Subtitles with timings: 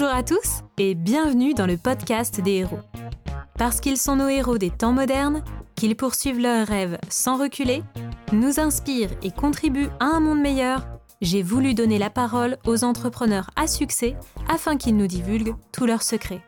[0.00, 2.78] Bonjour à tous et bienvenue dans le podcast des héros.
[3.58, 5.44] Parce qu'ils sont nos héros des temps modernes,
[5.74, 7.82] qu'ils poursuivent leurs rêves sans reculer,
[8.32, 10.86] nous inspirent et contribuent à un monde meilleur,
[11.20, 14.16] j'ai voulu donner la parole aux entrepreneurs à succès
[14.48, 16.40] afin qu'ils nous divulguent tous leurs secrets.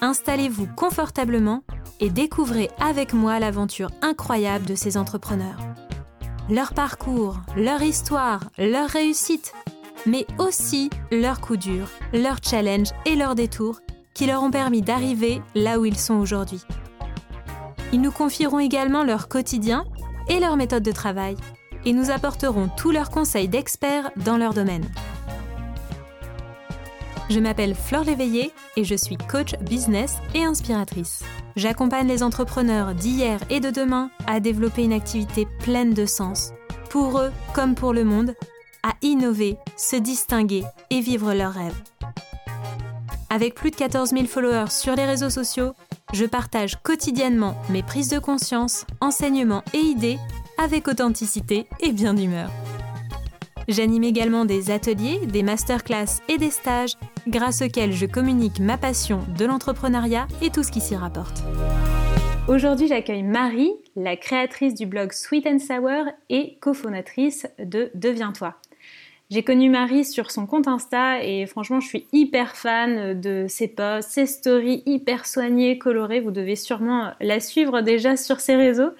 [0.00, 1.64] Installez-vous confortablement
[2.00, 5.58] et découvrez avec moi l'aventure incroyable de ces entrepreneurs.
[6.48, 9.52] Leur parcours, leur histoire, leur réussite,
[10.06, 13.80] mais aussi leurs coups durs, leurs challenges et leurs détours
[14.14, 16.62] qui leur ont permis d'arriver là où ils sont aujourd'hui.
[17.92, 19.84] Ils nous confieront également leur quotidien
[20.28, 21.36] et leur méthode de travail
[21.84, 24.84] et nous apporteront tous leurs conseils d'experts dans leur domaine.
[27.30, 31.22] Je m'appelle Flore Léveillé et je suis coach business et inspiratrice.
[31.56, 36.52] J'accompagne les entrepreneurs d'hier et de demain à développer une activité pleine de sens,
[36.90, 38.34] pour eux comme pour le monde,
[38.84, 41.74] à innover, se distinguer et vivre leurs rêves.
[43.30, 45.72] Avec plus de 14 000 followers sur les réseaux sociaux,
[46.12, 50.18] je partage quotidiennement mes prises de conscience, enseignements et idées
[50.58, 52.50] avec authenticité et bien d'humeur.
[53.66, 56.94] J'anime également des ateliers, des masterclass et des stages
[57.26, 61.42] grâce auxquels je communique ma passion de l'entrepreneuriat et tout ce qui s'y rapporte.
[62.46, 68.54] Aujourd'hui, j'accueille Marie, la créatrice du blog Sweet and Sour et cofondatrice de Deviens-toi.
[69.30, 73.68] J'ai connu Marie sur son compte Insta et franchement, je suis hyper fan de ses
[73.68, 76.20] posts, ses stories hyper soignées, colorées.
[76.20, 78.90] Vous devez sûrement la suivre déjà sur ses réseaux.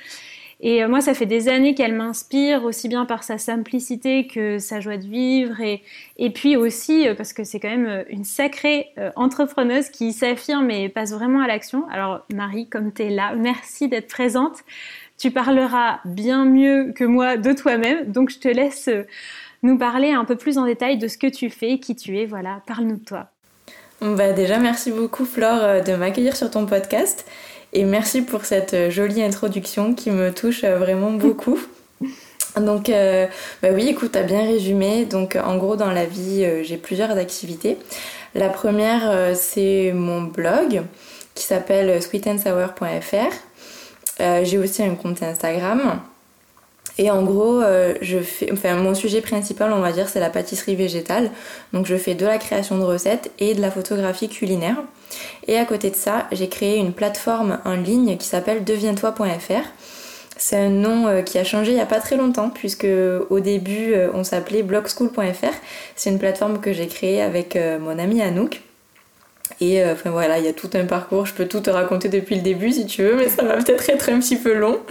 [0.60, 4.58] Et euh, moi, ça fait des années qu'elle m'inspire, aussi bien par sa simplicité que
[4.58, 5.82] sa joie de vivre, et,
[6.16, 10.70] et puis aussi euh, parce que c'est quand même euh, une sacrée entrepreneuse qui s'affirme
[10.70, 11.86] et passe vraiment à l'action.
[11.90, 14.60] Alors Marie, comme tu es là, merci d'être présente.
[15.18, 18.88] Tu parleras bien mieux que moi de toi-même, donc je te laisse
[19.64, 22.26] nous parler un peu plus en détail de ce que tu fais, qui tu es.
[22.26, 23.26] Voilà, parle-nous de toi.
[24.00, 27.26] Bah déjà, merci beaucoup Flore de m'accueillir sur ton podcast.
[27.76, 31.58] Et merci pour cette euh, jolie introduction qui me touche euh, vraiment beaucoup.
[32.56, 33.26] Donc, euh,
[33.62, 35.06] bah oui, écoute, t'as bien résumé.
[35.06, 37.78] Donc, en gros, dans la vie, j'ai plusieurs activités.
[38.36, 40.82] La première, c'est mon blog
[41.34, 43.34] qui s'appelle sweetandsour.fr.
[44.44, 46.00] j'ai aussi un compte Instagram.
[46.96, 47.60] Et en gros,
[48.02, 51.30] je fais, enfin, mon sujet principal, on va dire, c'est la pâtisserie végétale.
[51.72, 54.76] Donc, je fais de la création de recettes et de la photographie culinaire.
[55.48, 59.68] Et à côté de ça, j'ai créé une plateforme en ligne qui s'appelle deviens-toi.fr.
[60.36, 62.86] C'est un nom euh, qui a changé il n'y a pas très longtemps puisque
[63.30, 65.54] au début euh, on s'appelait blogschool.fr.
[65.94, 68.60] C'est une plateforme que j'ai créée avec euh, mon ami Anouk.
[69.60, 72.34] Et enfin voilà, il y a tout un parcours, je peux tout te raconter depuis
[72.34, 74.80] le début si tu veux, mais ça va peut-être être un petit peu long.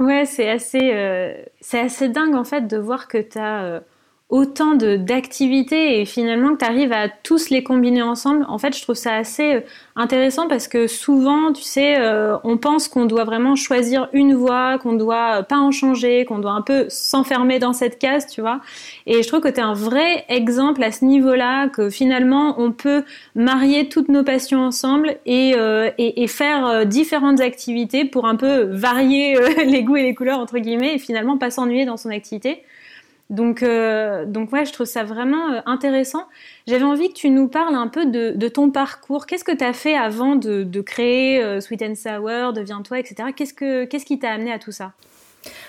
[0.00, 3.82] ouais, c'est assez, c'est assez dingue en fait de voir que tu as
[4.30, 8.80] autant d'activités et finalement que tu arrives à tous les combiner ensemble, en fait, je
[8.80, 9.60] trouve ça assez euh,
[9.96, 14.78] intéressant parce que souvent, tu sais, euh, on pense qu'on doit vraiment choisir une voie,
[14.78, 18.60] qu'on doit pas en changer, qu'on doit un peu s'enfermer dans cette case, tu vois.
[19.06, 22.70] Et je trouve que tu es un vrai exemple à ce niveau-là, que finalement, on
[22.70, 23.02] peut
[23.34, 28.62] marier toutes nos passions ensemble et, euh, et, et, faire différentes activités pour un peu
[28.62, 29.36] varier
[29.66, 32.62] les goûts et les couleurs, entre guillemets, et finalement pas s'ennuyer dans son activité.
[33.30, 36.24] Donc, euh, donc ouais, je trouve ça vraiment euh, intéressant.
[36.66, 39.26] J'avais envie que tu nous parles un peu de, ton parcours.
[39.26, 43.28] Qu'est-ce que tu as fait avant de, créer euh, Sweet and Sour, Deviens-toi, etc.
[43.34, 44.92] Qu'est-ce, que, qu'est-ce qui t'a amené à tout ça?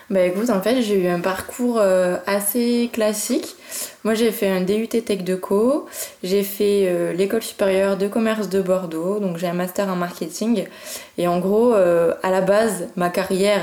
[0.10, 3.56] Bah écoute, en fait, j'ai eu un parcours assez classique.
[4.04, 5.86] Moi, j'ai fait un DUT Tech de Co.
[6.24, 9.20] J'ai fait l'école supérieure de commerce de Bordeaux.
[9.20, 10.66] Donc, j'ai un master en marketing.
[11.18, 13.62] Et en gros, à la base, ma carrière,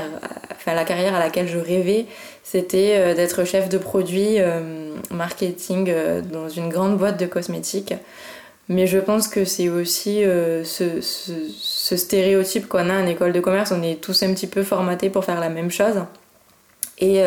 [0.55, 2.07] enfin la carrière à laquelle je rêvais,
[2.51, 7.93] c'était euh, d'être chef de produit euh, marketing euh, dans une grande boîte de cosmétiques.
[8.69, 10.23] Mais je pense que c'est aussi
[10.63, 13.71] ce, stéréotype qu'on a en école de commerce.
[13.71, 16.03] On est tous un petit peu formatés pour faire la même chose.
[16.99, 17.23] Et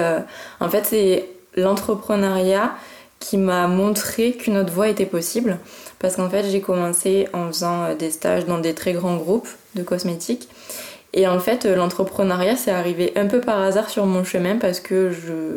[0.60, 1.24] en fait, c'est
[1.56, 2.76] l'entrepreneuriat
[3.18, 5.58] qui m'a montré qu'une autre voie était possible.
[5.98, 9.82] Parce qu'en fait, j'ai commencé en faisant des stages dans des très grands groupes de
[9.82, 10.48] cosmétiques.
[11.14, 14.80] Et en fait, euh, l'entrepreneuriat, c'est arrivé un peu par hasard sur mon chemin parce
[14.80, 15.10] que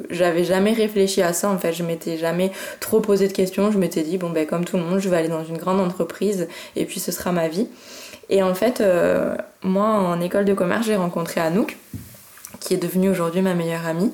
[0.09, 1.49] j'avais jamais réfléchi à ça.
[1.49, 3.71] En fait, je m'étais jamais trop posé de questions.
[3.71, 5.79] Je m'étais dit, bon, ben, comme tout le monde, je vais aller dans une grande
[5.79, 7.67] entreprise et puis ce sera ma vie.
[8.29, 11.77] Et en fait, euh, moi, en école de commerce, j'ai rencontré Anouk,
[12.59, 14.11] qui est devenue aujourd'hui ma meilleure amie.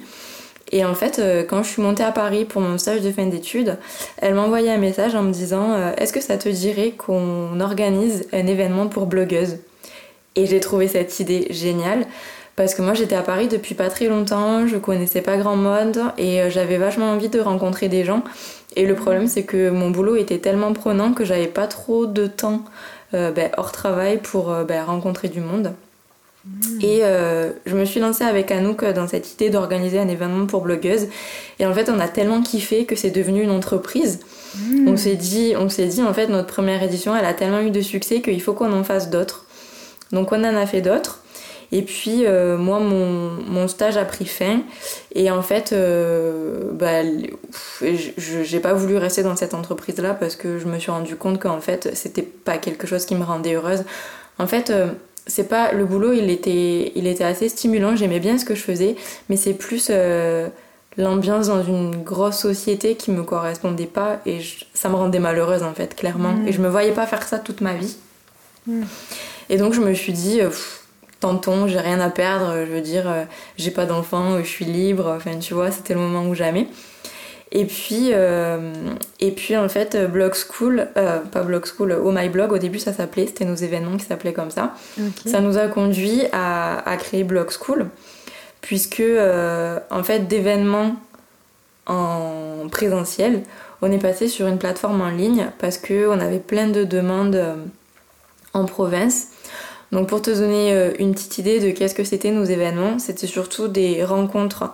[0.73, 3.25] Et en fait, euh, quand je suis montée à Paris pour mon stage de fin
[3.25, 3.77] d'études,
[4.17, 8.27] elle m'a envoyé un message en me disant Est-ce que ça te dirait qu'on organise
[8.31, 9.57] un événement pour blogueuses?
[10.35, 12.05] Et j'ai trouvé cette idée géniale
[12.55, 15.99] parce que moi j'étais à Paris depuis pas très longtemps, je connaissais pas grand monde
[16.17, 18.23] et j'avais vachement envie de rencontrer des gens.
[18.75, 22.27] Et le problème c'est que mon boulot était tellement prenant que j'avais pas trop de
[22.27, 22.63] temps
[23.13, 25.73] ben, hors travail pour ben, rencontrer du monde.
[26.45, 26.79] Hmm.
[26.81, 30.61] Et euh, je me suis lancée avec Anouk dans cette idée d'organiser un événement pour
[30.61, 31.07] blogueuses.
[31.59, 34.19] Et en fait, on a tellement kiffé que c'est devenu une entreprise.
[34.55, 34.87] Hmm.
[34.87, 37.69] On s'est dit, on s'est dit, en fait, notre première édition, elle a tellement eu
[37.69, 39.45] de succès qu'il faut qu'on en fasse d'autres.
[40.11, 41.23] Donc, on en a fait d'autres.
[41.73, 44.61] Et puis, euh, moi, mon, mon, stage a pris fin.
[45.15, 47.01] Et en fait, euh, bah,
[48.17, 51.61] j'ai pas voulu rester dans cette entreprise-là parce que je me suis rendu compte qu'en
[51.61, 53.83] fait, c'était pas quelque chose qui me rendait heureuse.
[54.37, 54.73] En fait,
[55.27, 58.61] c'est pas le boulot il était il était assez stimulant j'aimais bien ce que je
[58.61, 58.95] faisais
[59.29, 60.47] mais c'est plus euh,
[60.97, 64.39] l'ambiance dans une grosse société qui me correspondait pas et
[64.73, 66.47] ça me rendait malheureuse en fait clairement mm.
[66.47, 67.95] et je me voyais pas faire ça toute ma vie
[68.67, 68.83] mm.
[69.49, 70.49] Et donc je me suis dit euh,
[71.19, 73.23] tantôt j'ai rien à perdre je veux dire euh,
[73.57, 76.67] j'ai pas d'enfant je suis libre enfin tu vois c'était le moment ou jamais
[77.53, 78.71] et puis, euh,
[79.19, 82.79] et puis en fait, Blog School, euh, pas Blog School, Oh My Blog, au début
[82.79, 84.73] ça s'appelait, c'était nos événements qui s'appelaient comme ça.
[85.25, 87.87] Ça nous a conduit à, à, créer Blog School,
[88.61, 90.95] puisque euh, en fait, d'événements
[91.87, 93.43] en présentiel,
[93.81, 97.57] on est passé sur une plateforme en ligne parce qu'on avait plein de demandes
[98.53, 99.27] en province.
[99.91, 103.67] Donc pour te donner une petite idée de qu'est-ce que c'était nos événements, c'était surtout
[103.67, 104.73] des rencontres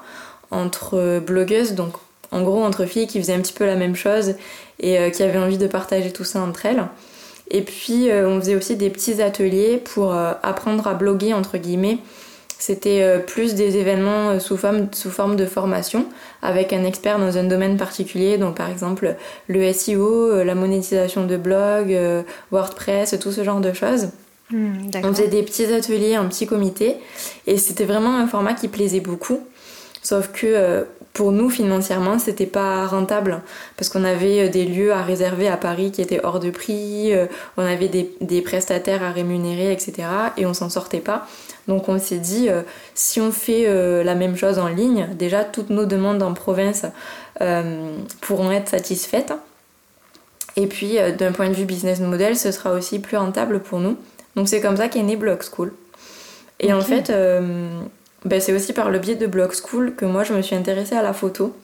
[0.51, 1.93] entre blogueuses, donc
[2.31, 4.35] en gros entre filles qui faisaient un petit peu la même chose
[4.79, 6.83] et euh, qui avaient envie de partager tout ça entre elles.
[7.49, 11.57] Et puis euh, on faisait aussi des petits ateliers pour euh, apprendre à bloguer entre
[11.57, 11.99] guillemets.
[12.59, 16.07] C'était plus des événements sous forme, sous forme de formation
[16.41, 19.15] avec un expert dans un domaine particulier, donc par exemple
[19.45, 21.95] le SEO, la monétisation de blog,
[22.51, 24.07] WordPress, tout ce genre de choses.
[24.49, 26.95] Hmm, on faisait des petits ateliers en petit comité
[27.47, 29.41] et c'était vraiment un format qui plaisait beaucoup.
[30.01, 30.85] Sauf que
[31.17, 33.41] pour nous financièrement c'était pas rentable
[33.75, 37.11] parce qu'on avait euh, des lieux à réserver à Paris qui étaient hors de prix,
[37.11, 37.25] euh,
[37.57, 40.07] on avait des, prestataires à rémunérer etc
[40.37, 41.27] et on s'en sortait pas.
[41.67, 42.61] Donc on s'est dit euh,
[42.93, 43.65] si on fait
[44.03, 46.85] la même chose en ligne, déjà toutes nos demandes en province
[48.21, 49.33] pourront être satisfaites.
[50.55, 53.97] Et puis d'un point de vue business model, ce sera aussi plus rentable pour nous.
[54.37, 55.73] Donc c'est comme ça qu'est né Blog School.
[56.61, 57.11] Et en fait,
[58.25, 60.95] ben, c'est aussi par le biais de Blog School que moi je me suis intéressée
[60.95, 61.55] à la photo,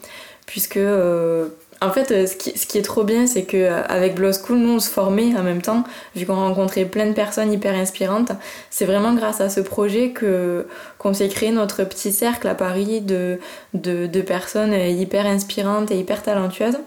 [0.46, 1.48] puisque euh,
[1.82, 4.32] en fait euh, ce qui, ce qui, est trop bien c'est que euh, avec Blog
[4.32, 5.84] School nous on se formait en même temps,
[6.14, 8.32] vu qu'on rencontrait plein de personnes hyper inspirantes.
[8.70, 10.66] C'est vraiment grâce à ce projet que
[10.98, 13.38] qu'on s'est créé notre petit cercle à Paris de,
[13.74, 16.78] de, de, personnes hyper inspirantes et hyper talentueuses.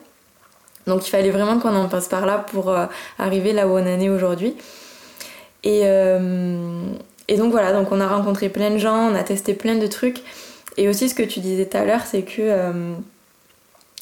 [0.88, 2.74] Donc il fallait vraiment qu'on en passe par là pour
[3.20, 4.56] arriver là où on en est aujourd'hui.
[5.64, 5.82] Et,
[7.28, 9.88] et donc voilà, donc on a rencontré plein de gens, on a testé plein de
[9.88, 10.22] trucs.
[10.78, 12.94] Et aussi ce que tu disais tout à l'heure, c'est que euh,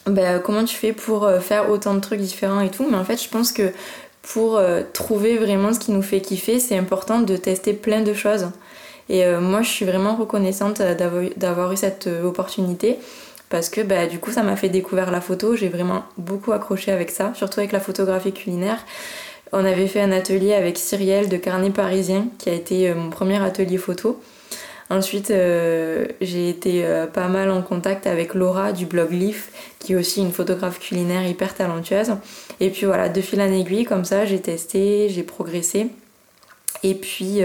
[0.05, 2.85] ben, comment tu fais pour euh, faire autant de trucs différents et tout.
[2.89, 3.71] Mais en fait, je pense que
[4.21, 8.13] pour euh, trouver vraiment ce qui nous fait kiffer, c'est important de tester plein de
[8.13, 8.49] choses.
[9.07, 12.97] Et moi, je suis vraiment reconnaissante d'avoir eu cette opportunité
[13.49, 15.55] parce que bah, du coup, ça m'a fait découvrir la photo.
[15.55, 18.79] J'ai vraiment beaucoup accroché avec ça, surtout avec la photographie culinaire.
[19.51, 23.09] On avait fait un atelier avec Cyrielle de Carnet Parisien, qui a été euh, mon
[23.09, 24.21] premier atelier photo.
[24.89, 29.93] Ensuite, euh, j'ai été euh, pas mal en contact avec Laura du blog Leaf, qui
[29.93, 32.15] est aussi une photographe culinaire hyper talentueuse.
[32.59, 35.87] Et puis voilà, de fil en aiguille, comme ça, j'ai testé, j'ai progressé.
[36.83, 37.41] Et puis,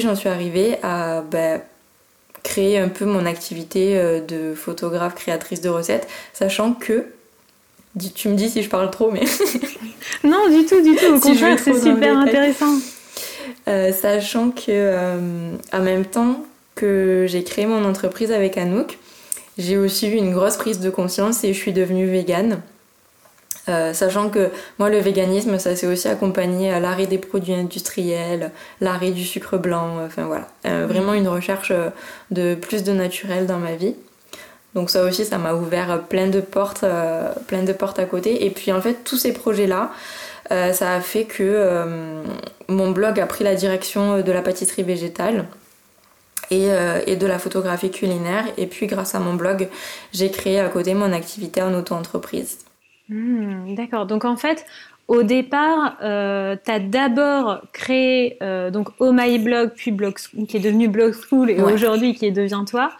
[0.00, 1.58] j'en suis arrivée à bah,
[2.42, 7.06] créer un peu mon activité de photographe créatrice de recettes, sachant que
[8.14, 9.24] tu me dis si je parle trop, mais.
[10.24, 11.14] non, du tout, du tout.
[11.14, 12.74] Au contraire, c'est super intéressant.
[13.68, 18.98] Euh, sachant que, euh, en même temps que j'ai créé mon entreprise avec Anouk,
[19.58, 22.60] j'ai aussi eu une grosse prise de conscience et je suis devenue végane.
[23.68, 28.52] Euh, sachant que moi le véganisme ça s'est aussi accompagné à l'arrêt des produits industriels,
[28.80, 30.46] l'arrêt du sucre blanc, enfin voilà,
[30.86, 31.72] vraiment une recherche
[32.30, 33.96] de plus de naturel dans ma vie.
[34.76, 38.44] Donc ça aussi, ça m'a ouvert plein de portes, euh, plein de portes à côté.
[38.44, 39.90] Et puis en fait, tous ces projets-là,
[40.52, 42.22] euh, ça a fait que euh,
[42.68, 45.46] mon blog a pris la direction de la pâtisserie végétale.
[46.52, 48.44] Et, de la photographie culinaire.
[48.56, 49.68] Et puis grâce à mon blog,
[50.12, 52.58] j'ai créé à côté mon activité en auto-entreprise.
[53.08, 54.06] Hmm, d'accord.
[54.06, 54.64] Donc en fait,
[55.08, 60.14] au départ, euh, tu as d'abord créé euh, donc Oh My Blog, puis Blog,
[60.48, 62.90] qui est devenu Blog School et aujourd'hui qui est devient toi.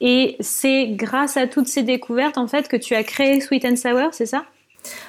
[0.00, 3.76] Et c'est grâce à toutes ces découvertes en fait que tu as créé Sweet and
[3.76, 4.44] Sour, c'est ça?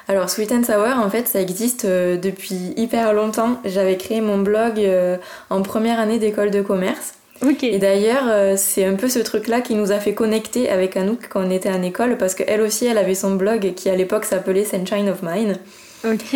[0.07, 3.59] Alors Sweet and Sour, en fait, ça existe euh, depuis hyper longtemps.
[3.65, 5.17] J'avais créé mon blog euh,
[5.49, 7.15] en première année d'école de commerce.
[7.61, 11.27] Et d'ailleurs, euh, c'est un peu ce truc-là qui nous a fait connecter avec Anouk
[11.29, 14.23] quand on était en école, parce qu'elle aussi, elle avait son blog qui à l'époque
[14.23, 15.57] s'appelait Sunshine of Mine.
[16.05, 16.35] Ok.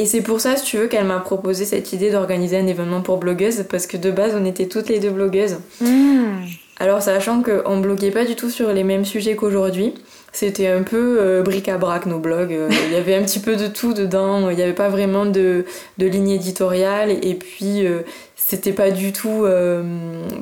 [0.00, 3.00] Et c'est pour ça, si tu veux, qu'elle m'a proposé cette idée d'organiser un événement
[3.00, 5.58] pour blogueuses, parce que de base, on était toutes les deux blogueuses.
[5.80, 6.44] Hmm.
[6.78, 9.94] Alors, sachant qu'on bloguait pas du tout sur les mêmes sujets qu'aujourd'hui,
[10.30, 12.52] c'était un peu euh, bric-à-brac nos blogs.
[12.52, 14.50] Euh, Il y avait un petit peu de tout dedans.
[14.50, 15.64] Il n'y avait pas vraiment de,
[15.98, 17.10] de ligne éditoriale.
[17.22, 18.02] Et puis, euh,
[18.36, 19.82] c'était pas du tout euh,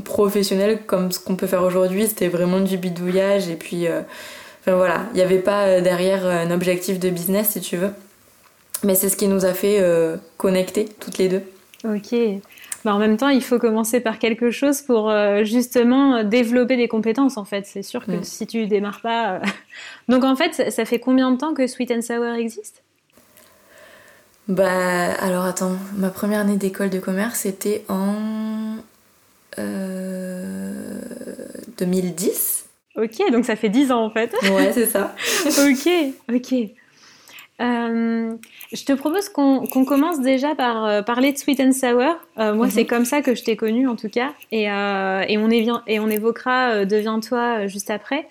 [0.05, 2.07] professionnel comme ce qu'on peut faire aujourd'hui.
[2.07, 3.49] C'était vraiment du bidouillage.
[3.49, 3.87] Et puis,
[4.61, 7.93] enfin voilà, il n'y avait pas derrière un objectif de business, si tu veux.
[8.85, 11.43] Mais c'est ce qui nous a fait euh, connecter toutes les deux.
[11.85, 12.15] Ok.
[12.85, 16.89] Bah, en même temps, il faut commencer par quelque chose pour euh, justement développer des
[16.89, 17.67] compétences, en fait.
[17.67, 19.35] C'est sûr que si tu démarres pas.
[19.35, 19.41] euh,
[20.09, 22.83] Donc, en fait, ça, ça fait combien de temps que Sweet and Sour existe?
[24.49, 28.77] Bah, alors attends, ma première année d'école de commerce, c'était en
[29.59, 31.01] euh,
[31.79, 32.67] 2010.
[32.97, 34.33] Ok, donc ça fait 10 ans, en fait.
[34.45, 35.15] Ouais, c'est ça.
[35.47, 35.89] ok,
[36.33, 36.55] ok.
[37.63, 38.35] Euh,
[38.73, 42.17] je te propose qu'on commence déjà par euh, parler de Sweet and Sour.
[42.39, 42.71] Euh, moi, Mhm.
[42.73, 44.33] c'est comme ça que je t'ai connue, en tout cas.
[44.53, 45.49] Et, et, on,
[45.87, 48.29] et on évoquera Deviens-toi juste après.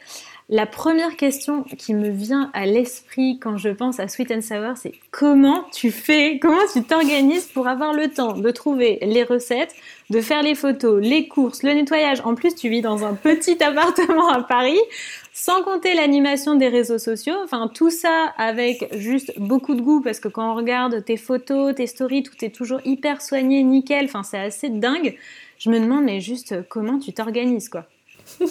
[0.47, 4.77] La première question qui me vient à l'esprit quand je pense à Sweet and Sour,
[4.77, 9.73] c'est comment tu fais, comment tu t'organises pour avoir le temps de trouver les recettes,
[10.09, 12.21] de faire les photos, les courses, le nettoyage.
[12.23, 14.79] En plus, tu vis dans un petit appartement à Paris,
[15.33, 17.35] sans compter l'animation des réseaux sociaux.
[17.43, 21.75] Enfin, tout ça avec juste beaucoup de goût parce que quand on regarde tes photos,
[21.75, 24.05] tes stories, tout est toujours hyper soigné, nickel.
[24.05, 25.17] Enfin, c'est assez dingue.
[25.57, 27.85] Je me demande, mais juste comment tu t'organises, quoi?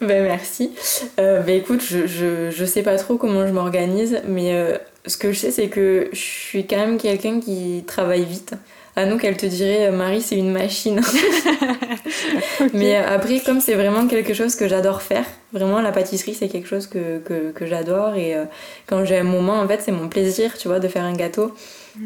[0.00, 0.70] Ben merci.
[1.18, 5.16] Euh, ben écoute, je, je, je sais pas trop comment je m'organise, mais euh, ce
[5.16, 8.54] que je sais, c'est que je suis quand même quelqu'un qui travaille vite.
[8.94, 11.00] À nous, qu'elle te dirait, euh, Marie, c'est une machine.
[12.74, 16.68] Mais après, comme c'est vraiment quelque chose que j'adore faire, vraiment la pâtisserie c'est quelque
[16.68, 18.44] chose que, que, que j'adore et euh,
[18.86, 21.54] quand j'ai un moment, en fait, c'est mon plaisir, tu vois, de faire un gâteau.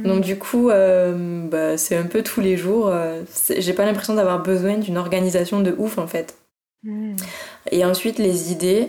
[0.05, 2.89] Donc du coup, euh, bah, c'est un peu tous les jours.
[2.89, 3.23] euh,
[3.57, 6.35] j'ai pas l'impression d'avoir besoin d'une organisation de ouf en fait.
[6.83, 7.15] Mm.
[7.71, 8.89] Et ensuite, les idées,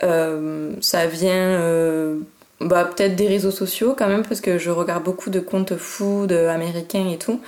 [0.00, 2.18] ça vient
[2.60, 6.32] bah, peut-être des réseaux sociaux quand même, parce que je regarde beaucoup de comptes food
[6.32, 7.40] américains et tout.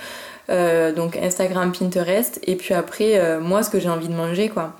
[0.49, 2.39] Euh, donc Instagram, Pinterest.
[2.43, 4.73] Et puis après, euh, moi, ce que j'ai envie de manger, quoi.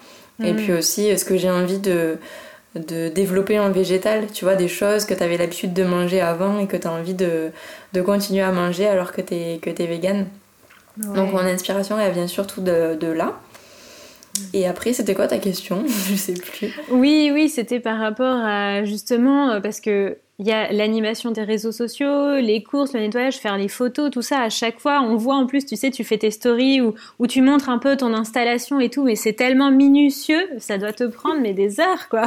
[0.44, 0.56] Et Mm.
[0.56, 2.18] puis aussi, ce que j'ai envie de,
[2.76, 4.28] de développer en végétal.
[4.34, 6.92] Tu vois, des choses que tu avais l'habitude de manger avant et que tu as
[6.92, 7.50] envie de,
[7.94, 10.28] de continuer à manger alors que tu es, que es vegan.
[10.98, 13.34] Donc mon inspiration, elle vient surtout de, de là.
[14.54, 16.72] Et après, c'était quoi ta question Je sais plus.
[16.90, 21.42] Oui, oui, c'était par rapport à justement euh, parce que il y a l'animation des
[21.42, 24.42] réseaux sociaux, les courses, le nettoyage, faire les photos, tout ça.
[24.42, 27.26] À chaque fois, on voit en plus, tu sais, tu fais tes stories où, où
[27.26, 31.06] tu montres un peu ton installation et tout, mais c'est tellement minutieux, ça doit te
[31.06, 32.26] prendre mais des heures, quoi.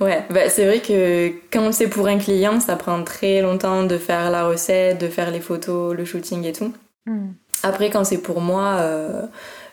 [0.00, 3.98] Ouais, bah, c'est vrai que quand c'est pour un client, ça prend très longtemps de
[3.98, 6.72] faire la recette, de faire les photos, le shooting et tout.
[7.06, 7.30] Mm.
[7.62, 9.26] Après, quand c'est pour moi, euh,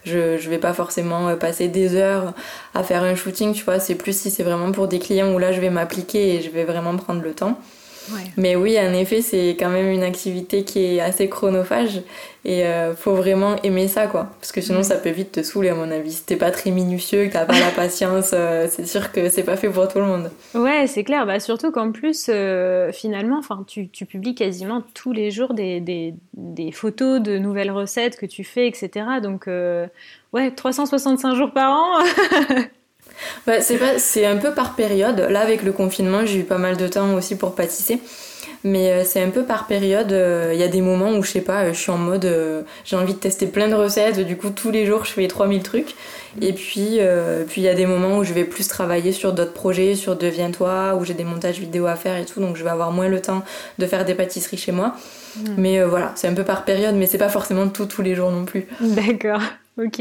[0.08, 2.34] je, je vais pas forcément euh, passer des heures
[2.74, 3.80] à faire un shooting, tu vois.
[3.80, 6.50] C'est plus si c'est vraiment pour des clients où là, je vais m'appliquer et je
[6.50, 7.60] vais vraiment prendre le temps.
[8.12, 8.22] Ouais.
[8.38, 12.02] Mais oui, en effet, c'est quand même une activité qui est assez chronophage
[12.46, 14.30] et euh, faut vraiment aimer ça, quoi.
[14.40, 14.84] Parce que sinon, Mm.
[14.84, 16.12] ça peut vite te saouler, à mon avis.
[16.14, 19.44] Si t'es pas très minutieux, que t'as pas la patience, euh, c'est sûr que c'est
[19.44, 20.32] pas fait pour tout le monde.
[20.56, 21.26] Ouais, c'est clair.
[21.26, 25.82] Bah, surtout qu'en plus, euh, finalement, enfin, tu, tu publies quasiment tous les jours des,
[25.82, 28.90] des, des photos de nouvelles recettes que tu fais, etc.
[29.22, 29.88] Donc, euh,
[30.32, 32.04] ouais, 365 jours par an.
[33.48, 35.20] Ouais, c'est pas, c'est un peu par période.
[35.30, 38.00] Là, avec le confinement, j'ai eu pas mal de temps aussi pour pâtisser.
[38.64, 40.12] Mais euh, c'est un peu par période.
[40.12, 42.26] euh, Il y a des moments où, je sais pas, euh, je suis en mode,
[42.26, 44.20] euh, j'ai envie de tester plein de recettes.
[44.20, 45.96] Du coup, tous les jours, je fais 3000 trucs.
[46.42, 49.32] Et puis, euh, puis il y a des moments où je vais plus travailler sur
[49.34, 52.40] d'autres projets, sur Deviens-toi, où j'ai des montages vidéo à faire et tout.
[52.42, 53.44] Donc, je vais avoir moins le temps
[53.78, 54.96] de faire des pâtisseries chez moi.
[55.38, 55.42] Mm.
[55.58, 58.32] Mais voilà, c'est un peu par période, mais c'est pas forcément tout tous les jours
[58.32, 58.68] non plus.
[58.82, 59.42] D'accord,
[59.78, 60.00] ok.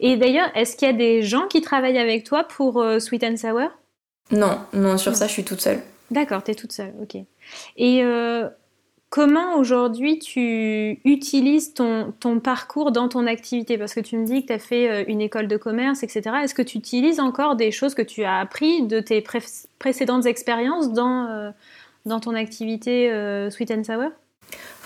[0.00, 3.24] Et d'ailleurs, est-ce qu'il y a des gens qui travaillent avec toi pour euh, Sweet
[3.24, 3.70] and Sour?
[4.30, 5.18] Non, non, sur Non.
[5.18, 5.80] ça, je suis toute seule.
[6.10, 7.16] D'accord, t'es toute seule, ok.
[7.76, 8.48] Et euh,
[9.10, 13.78] comment aujourd'hui tu utilises ton, ton parcours dans ton activité?
[13.78, 16.22] Parce que tu me dis que tu as fait euh, une école de commerce, etc.
[16.42, 19.38] Est-ce que tu utilises encore des choses que tu as appris de tes pré-
[19.78, 21.50] précédentes expériences dans, euh,
[22.04, 23.10] dans ton activité
[23.50, 24.10] Sweet and Sour?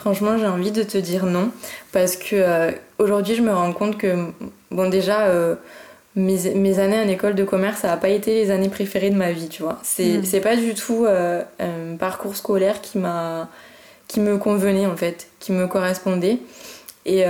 [0.01, 1.51] Franchement, j'ai envie de te dire non,
[1.93, 4.29] parce que euh, aujourd'hui, je me rends compte que,
[4.71, 5.57] bon, déjà, euh,
[6.17, 9.17] mes, mes années en école de commerce, ça n'a pas été les années préférées de
[9.17, 9.79] ma vie, tu vois.
[9.83, 10.41] C'est Mm.
[10.41, 13.49] pas du tout euh, un parcours scolaire qui m'a
[14.09, 16.39] qui me convenait, en fait, qui me correspondait.
[17.07, 17.25] Et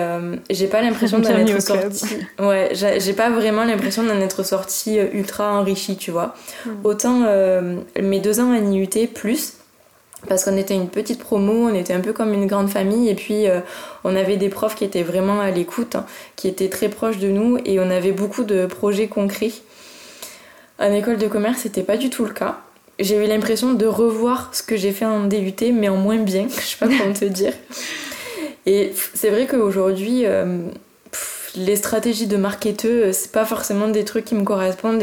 [0.49, 2.17] j'ai pas l'impression d'en être sortie.
[2.39, 6.35] Ouais, j'ai pas vraiment l'impression d'en être sortie euh, ultra enrichie, tu vois.
[6.65, 6.71] Hmm.
[6.85, 7.21] Autant
[8.00, 9.55] mes deux ans à NIUT plus,
[10.29, 13.15] parce qu'on était une petite promo, on était un peu comme une grande famille, et
[13.15, 13.47] puis
[14.05, 16.05] on avait des profs qui étaient vraiment à l'écoute, hein,
[16.37, 19.53] qui étaient très proches de nous, et on avait beaucoup de projets concrets.
[20.79, 22.59] En école de commerce, c'était pas du tout le cas.
[22.99, 26.49] J'ai eu l'impression de revoir ce que j'ai fait en DUT, mais en moins bien,
[26.55, 27.53] je sais pas comment te dire.
[28.67, 30.59] Et c'est vrai qu'aujourd'hui, euh,
[31.57, 35.03] les stratégies de marketeur, euh, c'est pas forcément des trucs qui me correspondent.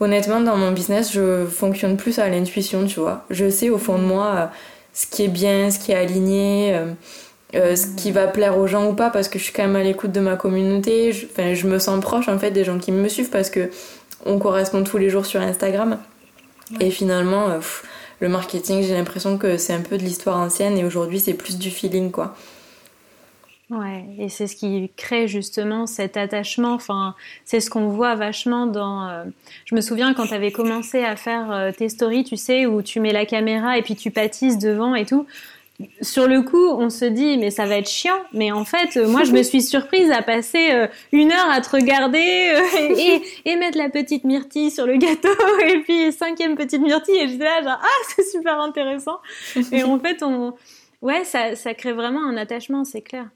[0.00, 3.24] Honnêtement, dans mon business, je fonctionne plus à l'intuition, tu vois.
[3.30, 4.46] Je sais au fond de moi euh,
[4.92, 6.78] ce qui est bien, ce qui est aligné.
[7.52, 9.82] ce qui va plaire aux gens ou pas parce que je suis quand même à
[9.84, 13.06] l'écoute de ma communauté je, je me sens proche en fait des gens qui me
[13.06, 13.70] suivent parce que
[14.26, 15.98] on correspond tous les jours sur Instagram
[16.80, 17.46] et finalement
[18.18, 21.56] le marketing j'ai l'impression que c'est un peu de l'histoire ancienne et aujourd'hui c'est plus
[21.56, 22.34] du feeling quoi
[23.70, 26.72] Ouais, et c'est ce qui crée justement cet attachement.
[26.74, 27.14] Enfin,
[27.46, 29.08] c'est ce qu'on voit vachement dans.
[29.08, 29.24] Euh,
[29.64, 32.82] je me souviens quand tu avais commencé à faire euh, tes stories, tu sais, où
[32.82, 35.26] tu mets la caméra et puis tu pâtisses devant et tout.
[36.02, 38.18] Sur le coup, on se dit mais ça va être chiant.
[38.34, 41.70] Mais en fait, euh, moi, je me suis surprise à passer une heure à te
[41.70, 45.34] regarder et, et, mettre la petite myrtille sur le gâteau
[45.66, 49.20] et puis cinquième petite myrtille et j'étais là genre ah c'est super intéressant.
[49.72, 50.52] Et en fait, on
[51.00, 53.26] ouais ça crée vraiment un attachement, c'est clair.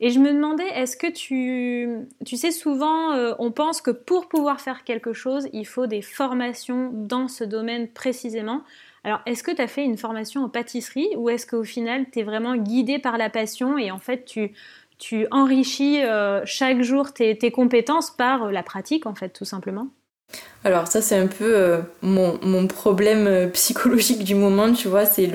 [0.00, 4.28] Et je me demandais, est-ce que tu, tu sais, souvent, euh, on pense que pour
[4.28, 8.62] pouvoir faire quelque chose, il faut des formations dans ce domaine précisément.
[9.02, 12.20] Alors, est-ce que tu as fait une formation en pâtisserie ou est-ce qu'au final, tu
[12.20, 14.52] es vraiment guidé par la passion et en fait, tu,
[14.98, 19.88] tu enrichis euh, chaque jour tes, compétences par euh, la pratique, en fait, tout simplement?
[20.64, 25.26] Alors ça c'est un peu mon, mon, problème psychologique du moment, tu vois, c'est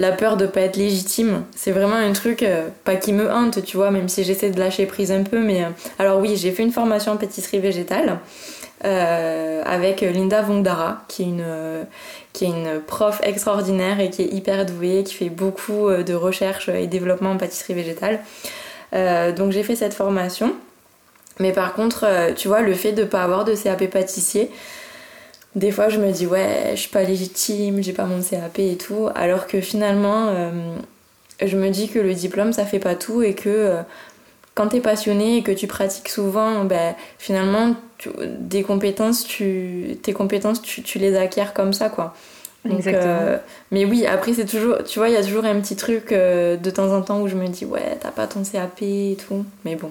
[0.00, 1.44] la peur de pas être légitime.
[1.54, 4.58] C'est vraiment un truc, euh, pas qui me hante, tu vois, même si j'essaie de
[4.58, 5.40] lâcher prise un peu.
[5.40, 8.18] Mais euh, alors oui, j'ai fait une formation en pâtisserie végétale
[8.84, 11.86] euh, avec Linda une
[12.32, 16.68] qui est une prof extraordinaire et qui est hyper douée, qui fait beaucoup de recherche
[16.70, 18.20] et développement en pâtisserie végétale.
[19.36, 20.54] donc j'ai fait cette formation.
[21.40, 24.50] Mais par contre, tu vois, le fait de pas avoir de CAP pâtissier,
[25.54, 28.76] des fois je me dis ouais je suis pas légitime j'ai pas mon CAP et
[28.76, 29.08] tout.
[29.14, 30.50] Alors que finalement euh,
[31.44, 33.82] je me dis que le diplôme ça fait pas tout et que euh,
[34.54, 37.74] quand tu es passionné et que tu pratiques souvent ben, finalement
[38.38, 42.14] des compétences tu tes compétences tu, les acquiers comme ça quoi.
[42.66, 43.38] Euh,
[43.70, 46.70] mais oui après c'est toujours tu vois il y a toujours un petit truc de
[46.70, 49.44] temps en temps où je me dis ouais t'as pas ton CAP et tout.
[49.64, 49.90] Mais bon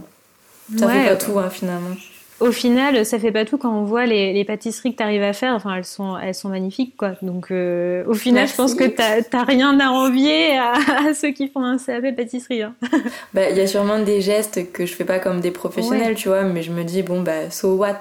[0.77, 1.95] ça fait pas tout hein, finalement
[2.39, 5.33] au final, ça fait pas tout quand on voit les, pâtisseries que tu arrives à
[5.33, 5.53] faire.
[5.53, 7.11] Enfin, elles sont, elles sont magnifiques, quoi.
[7.21, 11.63] Donc, euh, au final, je pense que t'as rien à envier à, ceux qui font
[11.63, 12.63] un CAP pâtisserie.
[12.63, 12.75] Hein.
[13.33, 16.29] Bah, il y a sûrement des gestes que je fais pas comme des professionnels, tu
[16.29, 17.97] vois, mais je me dis, bon, bah, so what?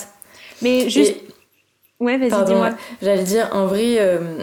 [0.62, 1.16] Mais juste.
[2.00, 2.70] Ouais, vas-y, dis-moi.
[3.02, 4.38] J'allais dire, en vrai, euh,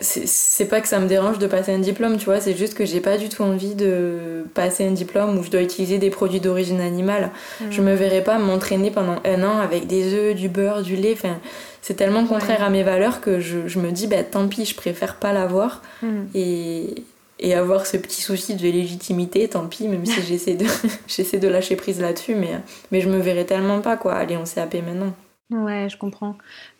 [0.00, 2.84] c'est pas que ça me dérange de passer un diplôme, tu vois, c'est juste que
[2.84, 6.40] j'ai pas du tout envie de passer un diplôme où je dois utiliser des produits
[6.40, 7.30] d'origine animale.
[7.60, 7.64] Mm.
[7.70, 11.12] Je me verrais pas m'entraîner pendant un an avec des œufs, du beurre, du lait,
[11.12, 11.38] enfin,
[11.82, 14.74] c'est tellement contraire à mes valeurs que je, je me dis, bah tant pis, je
[14.74, 16.24] préfère pas l'avoir mm.
[16.34, 17.04] et,
[17.38, 20.66] et avoir ce petit souci de légitimité, tant pis, même si j'essaie de,
[21.06, 24.44] j'essaie de lâcher prise là-dessus, mais, mais je me verrais tellement pas, quoi, aller en
[24.44, 25.14] CAP maintenant.
[25.50, 26.36] Ouais, je comprends.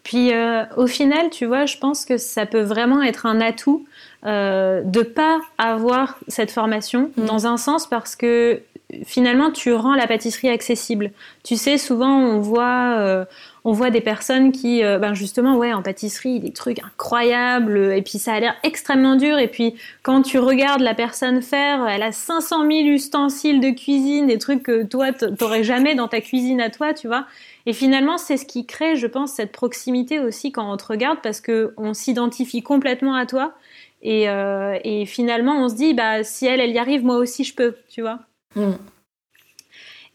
[0.07, 3.85] Puis euh, au final, tu vois, je pense que ça peut vraiment être un atout
[4.25, 7.25] euh, de pas avoir cette formation mm.
[7.25, 8.62] dans un sens parce que
[9.05, 11.11] finalement tu rends la pâtisserie accessible.
[11.42, 13.25] Tu sais, souvent on voit euh,
[13.67, 18.01] on voit des personnes qui, euh, ben justement, ouais, en pâtisserie, des trucs incroyables, et
[18.01, 19.75] puis ça a l'air extrêmement dur, et puis
[20.05, 24.63] quand tu regardes la personne faire, elle a 500 000 ustensiles de cuisine, des trucs
[24.63, 27.27] que toi, t'aurais jamais dans ta cuisine à toi, tu vois.
[27.67, 31.19] Et finalement, c'est ce qui crée, je pense, cette proximité aussi quand on te regarde
[31.21, 33.53] parce que on s'identifie complètement à toi.
[34.01, 37.43] Et, euh, et, finalement, on se dit, bah, si elle, elle y arrive, moi aussi,
[37.43, 38.21] je peux, tu vois.
[38.55, 38.75] Mm.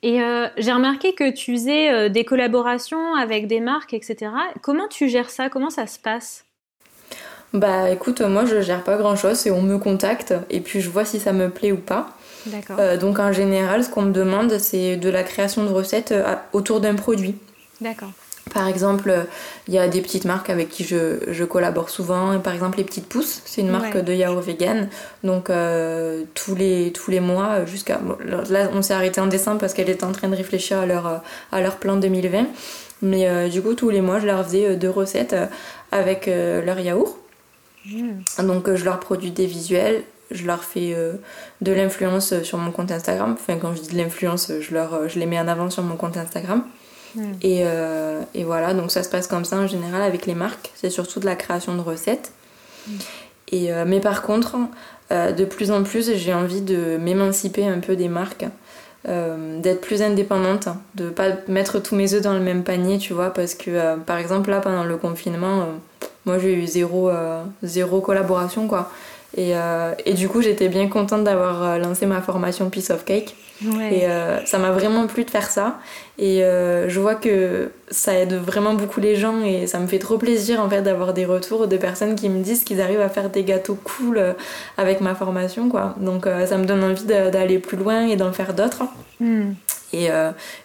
[0.04, 4.32] Et euh, j'ai remarqué que tu faisais euh, des collaborations avec des marques, etc.
[4.62, 5.50] Comment tu gères ça?
[5.50, 6.46] Comment ça se passe?
[7.54, 10.90] Bah écoute, moi je gère pas grand chose et on me contacte et puis je
[10.90, 12.16] vois si ça me plaît ou pas.
[12.72, 16.36] Euh, donc en général, ce qu'on me demande, c'est de la création de recettes euh,
[16.54, 17.36] autour d'un produit.
[17.80, 18.12] D'accord.
[18.54, 19.28] Par exemple,
[19.68, 22.38] il y a des petites marques avec qui je, collabore souvent.
[22.40, 24.90] Par exemple, les Petites Pousses, c'est une marque de yaourt vegan.
[25.24, 28.00] Donc, euh, tous, les, tous les mois, jusqu'à.
[28.26, 31.22] Là, on s'est arrêté en décembre parce qu'elle était en train de réfléchir à leur,
[31.52, 32.48] à leur plan 2020.
[33.04, 35.36] Mais du coup, tous les mois, je leur faisais deux recettes
[35.92, 37.18] avec leur yaourt.
[37.86, 38.44] Mmh.
[38.46, 40.96] Donc, je leur produis des visuels, je leur fais
[41.62, 43.36] de l'influence sur mon compte Instagram.
[43.40, 45.96] Enfin, quand je dis de l'influence, je, leur, je les mets en avant sur mon
[45.96, 46.64] compte Instagram.
[47.16, 47.34] Hmm.
[47.42, 47.64] Et,
[48.34, 50.72] et, voilà, donc ça se passe comme ça en général avec les marques.
[50.76, 52.32] C'est surtout de la création de recettes.
[52.88, 52.92] Hmm.
[53.52, 54.58] Et, mais par contre,
[55.10, 58.46] de plus en plus, j'ai envie de m'émanciper un peu des marques.
[59.10, 63.14] Euh, d'être plus indépendante, de pas mettre tous mes œufs dans le même panier, tu
[63.14, 65.66] vois, parce que euh, par exemple là pendant le confinement, euh,
[66.28, 67.10] moi j'ai eu zéro,
[67.64, 68.92] zéro collaboration quoi.
[69.36, 69.54] Et,
[70.06, 74.44] et du coup j'étais bien contente d'avoir lancé ma formation Piece of Cake et euh,
[74.46, 75.80] ça m'a vraiment plu de faire ça.
[76.18, 80.00] Et euh, je vois que ça aide vraiment beaucoup les gens et ça me fait
[80.00, 83.10] trop plaisir en fait d'avoir des retours de personnes qui me disent qu'ils arrivent à
[83.10, 84.34] faire des gâteaux cool euh,
[84.78, 85.96] avec ma formation quoi.
[86.00, 88.84] Donc ça me donne envie d'aller plus loin et d'en faire d'autres.
[89.20, 89.54] Hmm.
[89.94, 90.08] Et,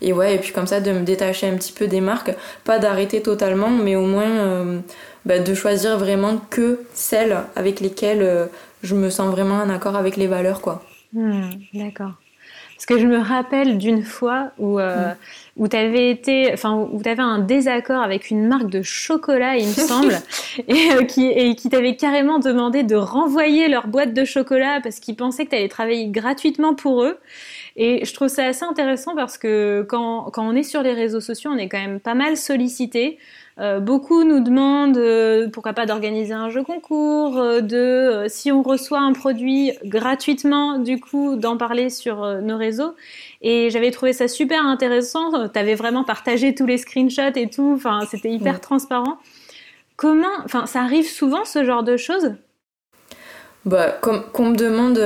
[0.02, 2.32] et, ouais, et puis comme ça de me détacher un petit peu des marques,
[2.62, 4.80] pas d'arrêter totalement, mais au moins
[5.24, 8.48] bah, de choisir vraiment que celles avec lesquelles
[8.84, 10.84] je me sens vraiment en accord avec les valeurs quoi.
[11.12, 12.12] Hmm, d'accord.
[12.76, 15.16] Parce que je me rappelle d'une fois où, euh, mm.
[15.56, 19.66] où tu avais été, enfin, où avais un désaccord avec une marque de chocolat, il
[19.66, 20.14] me semble,
[20.68, 25.00] et, euh, qui, et qui t'avait carrément demandé de renvoyer leur boîte de chocolat parce
[25.00, 27.18] qu'ils pensaient que tu allais travailler gratuitement pour eux.
[27.76, 31.20] Et je trouve ça assez intéressant parce que quand, quand on est sur les réseaux
[31.20, 33.18] sociaux, on est quand même pas mal sollicité.
[33.58, 38.62] Euh, beaucoup nous demandent euh, pourquoi pas d'organiser un jeu concours, euh, de si on
[38.62, 42.94] reçoit un produit gratuitement, du coup d'en parler sur nos réseaux.
[43.40, 45.48] Et j'avais trouvé ça super intéressant.
[45.48, 47.72] Tu avais vraiment partagé tous les screenshots et tout.
[47.74, 49.18] Enfin, c'était hyper transparent.
[49.96, 52.34] Comment, enfin, ça arrive souvent ce genre de choses?
[53.64, 55.00] Bah, qu'on me demande,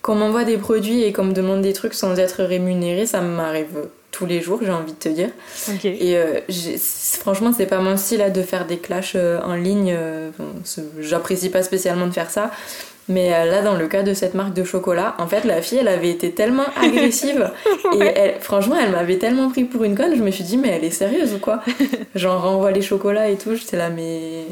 [0.00, 3.88] qu'on m'envoie des produits et qu'on me demande des trucs sans être rémunéré, ça m'arrive
[4.14, 5.30] tous les jours, j'ai envie de te dire.
[5.82, 6.40] Et euh,
[7.18, 9.92] franchement, c'est pas mon style là, de faire des clashs euh, en ligne.
[9.96, 10.30] Euh,
[11.00, 12.52] j'apprécie pas spécialement de faire ça.
[13.08, 15.88] Mais là, dans le cas de cette marque de chocolat, en fait, la fille, elle
[15.88, 17.50] avait été tellement agressive.
[18.00, 20.16] Et franchement, elle m'avait tellement pris pour une conne.
[20.16, 21.62] Je me suis dit, mais elle est sérieuse ou quoi?
[22.14, 23.56] Genre, renvoie les chocolats et tout.
[23.56, 24.46] J'étais là, mais.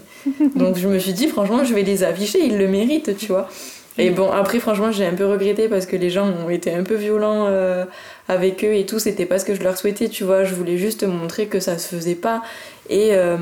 [0.56, 2.44] Donc, je me suis dit, franchement, je vais les afficher.
[2.44, 3.48] Ils le méritent, tu vois?
[3.98, 6.82] Et bon, après, franchement, j'ai un peu regretté parce que les gens ont été un
[6.82, 7.48] peu violents
[8.28, 10.44] avec eux et tout, c'était pas ce que je leur souhaitais, tu vois.
[10.44, 12.42] Je voulais juste montrer que ça se faisait pas.
[12.88, 13.36] Et, euh,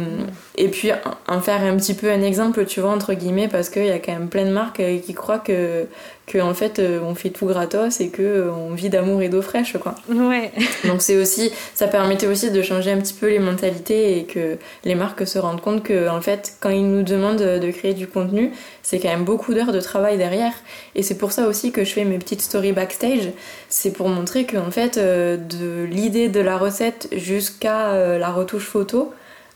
[0.61, 0.91] et puis
[1.27, 3.99] en faire un petit peu un exemple, tu vois, entre guillemets, parce qu'il y a
[3.99, 5.87] quand même plein de marques euh, qui croient que,
[6.27, 9.41] que en fait euh, on fait tout gratos et que on vit d'amour et d'eau
[9.41, 9.95] fraîche, quoi.
[10.11, 10.53] Ouais.
[10.85, 14.59] Donc c'est aussi, ça permettait aussi de changer un petit peu les mentalités et que
[14.85, 18.07] les marques se rendent compte que en fait, quand ils nous demandent de créer du
[18.07, 20.53] contenu, c'est quand même beaucoup d'heures de travail derrière.
[20.95, 23.31] Et c'est pour ça aussi que je fais mes petites stories backstage.
[23.71, 29.11] C'est pour montrer qu'en fait, de l'idée de la recette jusqu'à la retouche photo,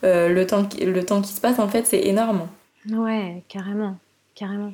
[0.04, 2.46] euh, le, temps, le temps qui se passe, en fait, c'est énorme.
[2.90, 3.96] Ouais, carrément,
[4.34, 4.72] carrément.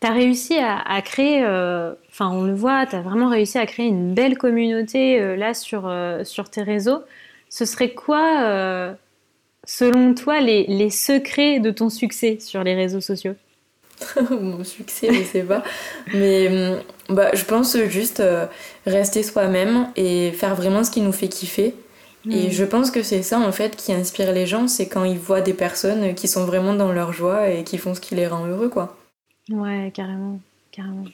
[0.00, 3.66] Tu as réussi à, créer, euh, enfin on le voit, tu as vraiment réussi à
[3.66, 5.92] créer une belle communauté euh, là sur,
[6.24, 7.02] sur tes réseaux.
[7.48, 8.96] Ce serait quoi,
[9.64, 13.34] selon toi, les, les, secrets de ton succès sur les réseaux sociaux?
[14.30, 15.62] Mon succès, je sais pas.
[16.12, 18.22] Mais hum, bah, je pense juste
[18.86, 21.74] rester soi-même et faire vraiment ce qui nous fait kiffer.
[22.30, 22.50] Et mm.
[22.50, 25.42] je pense que c'est ça en fait qui inspire les gens, c'est quand ils voient
[25.42, 28.46] des personnes qui sont vraiment dans leur joie et qui font ce qui les rend
[28.46, 28.96] heureux, quoi.
[29.50, 30.40] Ouais, carrément,
[30.72, 31.04] carrément.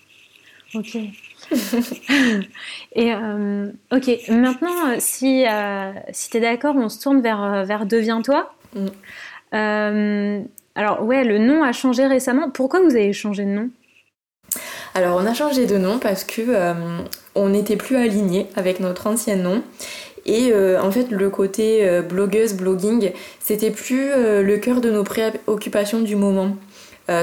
[0.75, 0.95] Ok.
[2.95, 7.65] et euh, ok, maintenant, euh, si, euh, si tu es d'accord, on se tourne vers,
[7.65, 8.53] vers Deviens-toi.
[8.75, 8.87] Mm.
[10.77, 12.51] alors, ouais, le nom a changé récemment.
[12.51, 13.71] Pourquoi vous avez changé de nom?
[14.95, 16.75] Alors on a changé de nom parce que
[17.37, 19.63] on n'était plus aligné avec notre ancien nom
[20.27, 24.91] et euh, en fait, le côté euh, blogueuse, blogging, c'était plus euh, le cœur de
[24.91, 26.57] nos préoccupations du moment.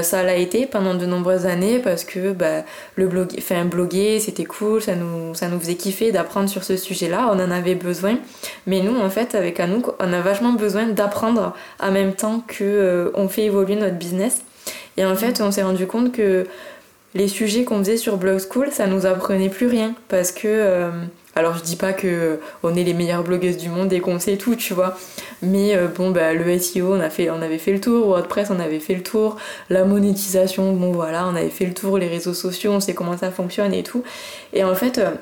[0.02, 2.62] ça l'a été pendant de nombreuses années parce que bah,
[2.96, 6.76] le blog, enfin, bloguer c'était cool, ça nous, ça nous faisait kiffer d'apprendre sur ce
[6.76, 8.18] sujet-là, on en avait besoin.
[8.66, 13.10] Mais nous, en fait, avec Anouk, on a vachement besoin d'apprendre en même temps que
[13.14, 14.42] on fait évoluer notre business.
[14.98, 16.46] Et en fait, on s'est rendu compte que
[17.14, 20.90] les sujets qu'on faisait sur Blog School, ça nous apprenait plus rien parce que
[21.38, 24.18] alors je dis pas que euh, on est les meilleures blogueuses du monde et qu'on
[24.18, 24.96] sait tout, tu vois.
[25.40, 28.58] Mais euh, bon bah le SEO, on a fait avait fait le tour, WordPress, on
[28.58, 29.36] avait fait le tour,
[29.70, 33.16] la monétisation, bon voilà, on avait fait le tour, les réseaux sociaux, on sait comment
[33.16, 34.02] ça fonctionne et tout.
[34.52, 35.12] Et en fait, euh,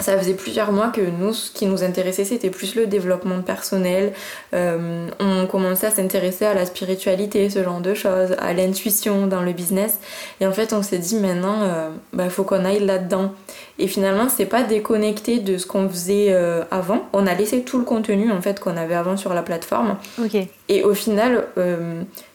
[0.00, 4.12] ça faisait plusieurs mois que nous, ce qui nous intéressait, c'était plus le développement personnel.
[4.54, 9.42] Euh, on commençait à s'intéresser à la spiritualité, ce genre de choses, à l'intuition dans
[9.42, 9.98] le business.
[10.40, 13.32] Et en fait, on s'est dit maintenant, il euh, bah, faut qu'on aille là-dedans.
[13.78, 17.08] Et finalement, c'est pas déconnecté de ce qu'on faisait euh, avant.
[17.12, 19.96] On a laissé tout le contenu en fait qu'on avait avant sur la plateforme.
[20.22, 20.36] Ok.
[20.68, 21.46] Et au final,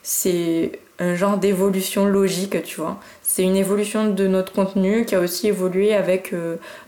[0.02, 3.00] c'est un genre d'évolution logique, tu vois.
[3.22, 6.34] C'est une évolution de notre contenu qui a aussi évolué avec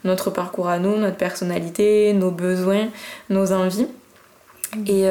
[0.06, 2.88] notre parcours à nous, notre personnalité, nos besoins,
[3.30, 3.88] nos envies.
[4.76, 4.84] Mmh.
[4.88, 5.10] Et,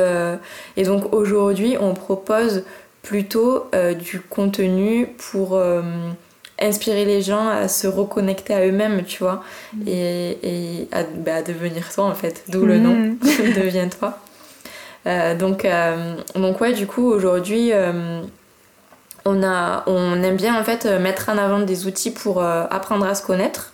[0.78, 2.64] et donc aujourd'hui, on propose
[3.02, 5.60] plutôt du contenu pour
[6.60, 9.42] inspirer les gens à se reconnecter à eux-mêmes, tu vois,
[9.74, 9.88] mm.
[9.88, 13.18] et, bah, à, devenir toi en fait, d'où le nom, mm.
[13.56, 14.18] deviens-toi.
[15.06, 18.22] Euh, donc, euh, donc ouais, du coup aujourd'hui, euh,
[19.26, 23.14] on, a, on aime bien en fait mettre en avant des outils pour apprendre à
[23.14, 23.72] se connaître.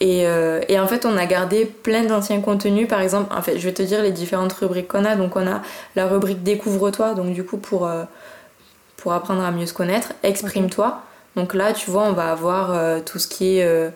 [0.00, 2.88] Et, et, en fait, on a gardé plein d'anciens contenus.
[2.88, 5.14] Par exemple, en fait, je vais te dire les différentes rubriques qu'on a.
[5.14, 5.62] Donc, on a
[5.94, 7.88] la rubrique Découvre-toi, donc du coup, pour,
[8.96, 10.12] pour apprendre à mieux se connaître.
[10.24, 11.02] Exprime-toi.
[11.36, 13.90] Donc là, tu vois, on va avoir euh, tout ce qui est euh,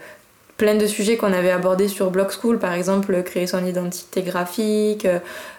[0.58, 5.08] plein de sujets qu'on avait abordés sur Blog School, par exemple créer son identité graphique,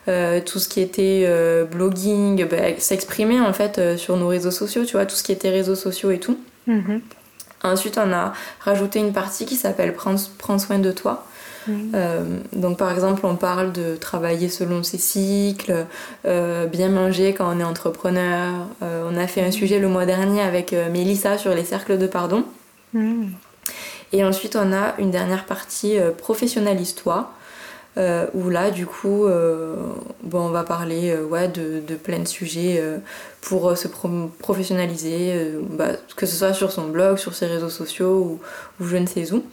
[0.07, 1.27] euh, tout ce qui était
[1.71, 5.49] blogging, bah, s'exprimer en fait sur nos réseaux sociaux, tu vois, tout ce qui était
[5.49, 6.37] réseaux sociaux et tout.
[6.67, 7.01] Mhm.
[7.63, 11.25] Ensuite, on a rajouté une partie qui s'appelle Prends soin de toi.
[11.93, 15.85] Euh, donc par exemple, on parle de travailler selon ses cycles,
[16.25, 18.67] euh, bien manger quand on est entrepreneur.
[18.81, 22.07] Euh, on a fait un sujet le mois dernier avec Mélissa sur les cercles de
[22.07, 22.45] pardon.
[22.93, 23.27] Mm.
[24.11, 27.31] Et ensuite, on a une dernière partie professionnalise-toi.
[28.33, 29.27] où là, du coup,
[30.23, 32.83] bon, on va parler ouais, de, de, plein de sujets
[33.41, 38.39] pour se professionnaliser, bah, que ce soit sur son blog, sur ses réseaux sociaux
[38.79, 39.43] ou, ou je ne sais où.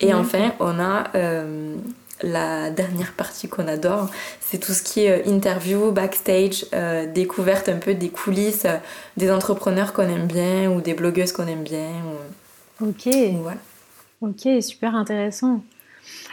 [0.00, 1.74] Et enfin, on a euh,
[2.22, 7.68] la dernière partie qu'on adore, c'est tout ce qui est euh, interview, backstage, euh, découverte
[7.68, 8.66] un peu des coulisses
[9.16, 11.90] des entrepreneurs qu'on aime bien ou des blogueuses qu'on aime bien.
[12.82, 13.08] Ok.
[13.42, 13.58] Voilà.
[14.22, 15.62] Ok, super intéressant.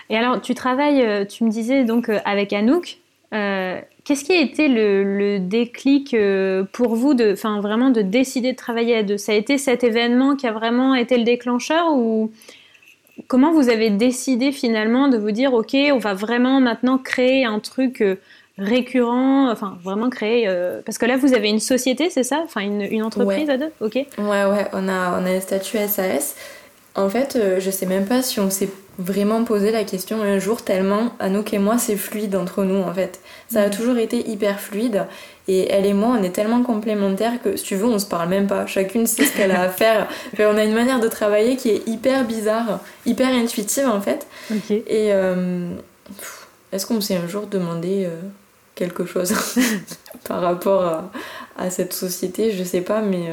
[0.09, 2.97] Et alors, tu travailles, tu me disais donc avec Anouk.
[3.31, 6.15] Qu'est-ce qui a été le, déclic
[6.71, 9.17] pour vous de, enfin vraiment de décider de travailler à deux?
[9.17, 12.31] Ça a été cet événement qui a vraiment été le déclencheur ou
[13.27, 17.59] comment vous avez décidé finalement de vous dire, ok, on va vraiment maintenant créer un
[17.59, 18.15] truc euh,
[18.57, 22.41] récurrent, enfin vraiment créer, euh, parce que là vous avez une société, c'est ça?
[22.43, 23.71] Enfin une, entreprise à deux?
[23.81, 23.95] Ok.
[23.95, 26.35] Ouais, ouais, on a, on a un statut SAS.
[26.95, 30.37] En fait, euh, je sais même pas si on s'est vraiment posé la question un
[30.37, 33.19] jour tellement Anouk et moi c'est fluide entre nous en fait.
[33.51, 33.71] Ça a mm.
[33.71, 35.05] toujours été hyper fluide
[35.47, 38.29] et elle et moi on est tellement complémentaires que si tu veux on se parle
[38.29, 38.67] même pas.
[38.67, 40.07] Chacune sait ce qu'elle a à faire.
[40.39, 44.27] on a une manière de travailler qui est hyper bizarre, hyper intuitive en fait.
[44.69, 45.69] Et euh,
[46.71, 48.19] est-ce qu'on s'est un jour demandé euh,
[48.75, 49.33] quelque chose
[50.27, 51.09] par rapport
[51.57, 52.51] à, cette société?
[52.51, 53.27] Je sais pas mais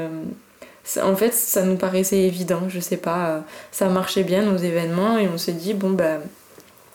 [1.02, 3.40] en fait, ça nous paraissait évident, je sais pas, euh,
[3.70, 6.20] ça marchait bien nos événements et on s'est dit, bon, ben,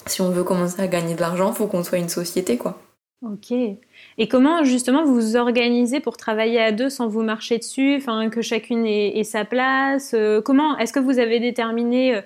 [0.06, 2.80] si on veut commencer à gagner de l'argent, faut qu'on soit une société, quoi.
[3.22, 3.52] Ok.
[3.52, 8.42] Et comment justement vous vous organisez pour travailler à deux sans vous marcher dessus, que
[8.42, 12.22] chacune ait, sa place euh, Comment est-ce que vous avez déterminé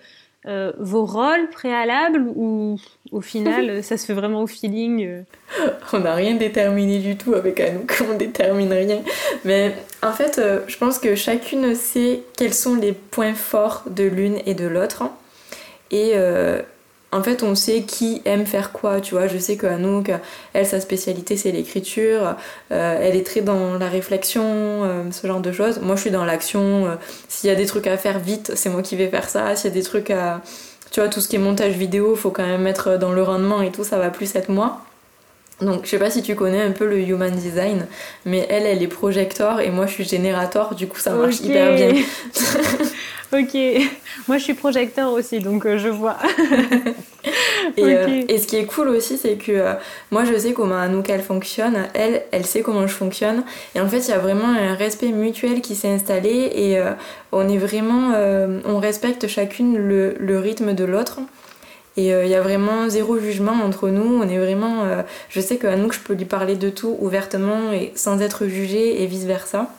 [0.46, 2.80] euh, euh, vos rôles préalables ou
[3.12, 5.22] au final ça se fait vraiment au feeling euh
[5.92, 9.02] On n'a rien déterminé du tout avec Anouk, on détermine rien.
[9.44, 14.04] Mais en fait, euh, je pense que chacune sait quels sont les points forts de
[14.04, 15.04] l'une et de l'autre.
[15.92, 16.14] Et
[17.12, 19.28] en fait, on sait qui aime faire quoi, tu vois.
[19.28, 20.12] Je sais que Anouk,
[20.54, 22.36] elle, sa spécialité, c'est l'écriture.
[22.72, 25.80] Euh, elle est très dans la réflexion, euh, ce genre de choses.
[25.82, 26.86] Moi, je suis dans l'action.
[26.86, 26.96] Euh,
[27.28, 29.56] s'il y a des trucs à faire vite, c'est moi qui vais faire ça.
[29.56, 30.42] S'il y a des trucs à...
[30.92, 33.62] Tu vois, tout ce qui est montage vidéo, faut quand même mettre dans le rendement
[33.62, 34.82] et tout, ça va plus être moi.
[35.62, 37.86] Donc, je sais pas si tu connais un peu le human design,
[38.26, 40.74] mais elle, elle est projector et moi, je suis générateur.
[40.74, 41.94] Du coup, ça marche hyper bien.
[43.32, 43.56] Ok,
[44.28, 46.18] moi je suis projecteur aussi, donc euh, je vois.
[47.78, 49.74] Euh, et, ce qui est cool aussi, c'est que euh,
[50.10, 53.44] moi je sais comment Anouk elle fonctionne, elle, elle sait comment je fonctionne.
[53.76, 56.82] Et en fait, il y a vraiment un respect mutuel qui s'est installé et
[57.32, 58.14] on est vraiment,
[58.66, 61.20] on respecte chacune le, le rythme de l'autre.
[61.96, 64.22] Et il y a vraiment zéro jugement entre nous.
[64.22, 64.86] On est vraiment.
[65.30, 69.04] je sais que Anouk, je peux lui parler de tout ouvertement et sans être jugée
[69.04, 69.70] et vice versa.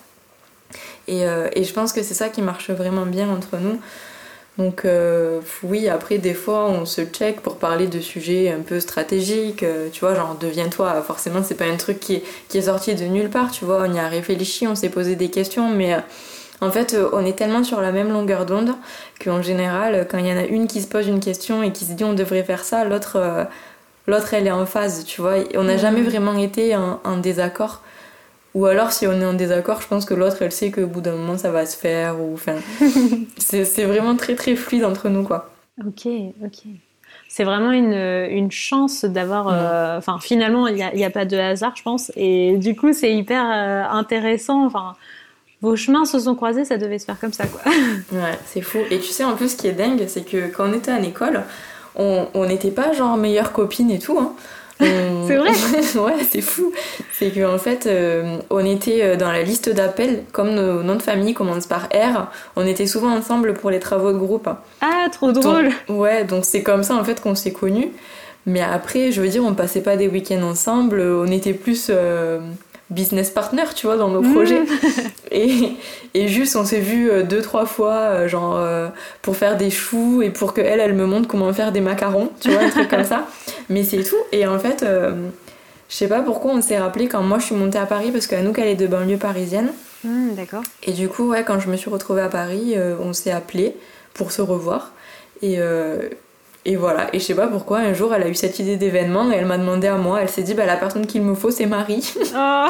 [1.11, 3.81] Euh, et, je pense que c'est ça qui marche vraiment bien entre nous.
[4.59, 8.79] Donc euh, oui, après des fois on se check pour parler de sujets un peu
[8.81, 12.23] stratégiques, euh, tu vois, genre deviens-toi, forcément c'est pas un truc qui
[12.55, 15.31] est, sorti de nulle part, tu vois, on y a réfléchi, on s'est posé des
[15.31, 15.97] questions, mais
[16.61, 18.75] en fait on est tellement sur la même longueur d'onde
[19.25, 21.87] qu'en général quand il y en a une qui se pose une question et qui
[21.87, 23.47] se dit on devrait faire ça, l'autre
[24.09, 25.79] l'autre elle est en phase, tu vois, on n'a mmh.
[25.79, 27.83] jamais vraiment été en désaccord.
[28.55, 31.01] Ou alors, si on est en désaccord, je pense que l'autre, elle sait qu'au bout
[31.01, 32.21] d'un moment, ça va se faire.
[32.21, 32.57] Ou, enfin,
[33.39, 35.51] c'est vraiment très très fluide entre nous, quoi.
[35.87, 36.07] Ok,
[36.45, 36.73] ok.
[37.29, 39.49] c'est vraiment une, une chance d'avoir.
[39.49, 42.11] Euh, enfin, finalement, il n'y a, y a, pas de hasard, je pense.
[42.17, 44.67] Et du coup, c'est hyper euh, intéressant.
[44.67, 44.95] Enfin,
[45.63, 47.61] vos chemins se sont croisés, ça devait se faire comme ça, quoi.
[48.13, 48.79] Ouais, c'est fou.
[48.91, 50.99] Et tu sais, en plus, ce qui est dingue, c'est que quand on était à
[50.99, 51.45] l'école,
[51.95, 54.19] on n'était pas genre meilleures copines et tout.
[54.19, 54.35] Hein.
[54.81, 55.51] C'est vrai
[56.01, 56.73] Ouais, c'est fou.
[57.13, 60.97] C'est qu'en en fait, euh, on était euh, dans la liste d'appels, comme nos noms
[60.97, 64.49] de famille commencent par R, on était souvent ensemble pour les travaux de groupe.
[64.81, 67.91] Ah, trop drôle Ouais, donc c'est comme ça en fait qu'on s'est connus.
[68.47, 71.89] Mais après, je veux dire, on passait pas des week-ends ensemble, on était plus...
[71.91, 72.41] Euh,
[72.91, 74.63] business partner, tu vois, dans nos projets.
[75.33, 75.77] Et,
[76.13, 78.89] et, juste, on s'est vu euh, deux, trois fois, euh, genre, euh,
[79.23, 82.51] pour faire des choux et pour qu'elle, elle me montre comment faire des macarons, tu
[82.51, 83.29] vois, un truc comme ça.
[83.71, 84.19] Mais c'est tout.
[84.33, 87.79] Et en fait, je sais pas pourquoi on s'est rappelé quand moi je suis montée
[87.79, 89.73] à Paris, parce qu'Anouk, elle est de banlieue parisienne.
[90.05, 90.63] Hmm, d'accord.
[90.83, 93.75] Et du coup, ouais, quand je me suis retrouvée à Paris, on s'est appelé
[94.13, 94.93] pour se revoir.
[95.41, 95.59] Et,
[96.67, 99.33] et voilà, et je sais pas pourquoi, un jour elle a eu cette idée d'événement
[99.33, 101.51] et elle m'a demandé à moi, elle s'est dit bah la personne qu'il me faut
[101.51, 102.13] c'est Marie.
[102.33, 102.67] Oh.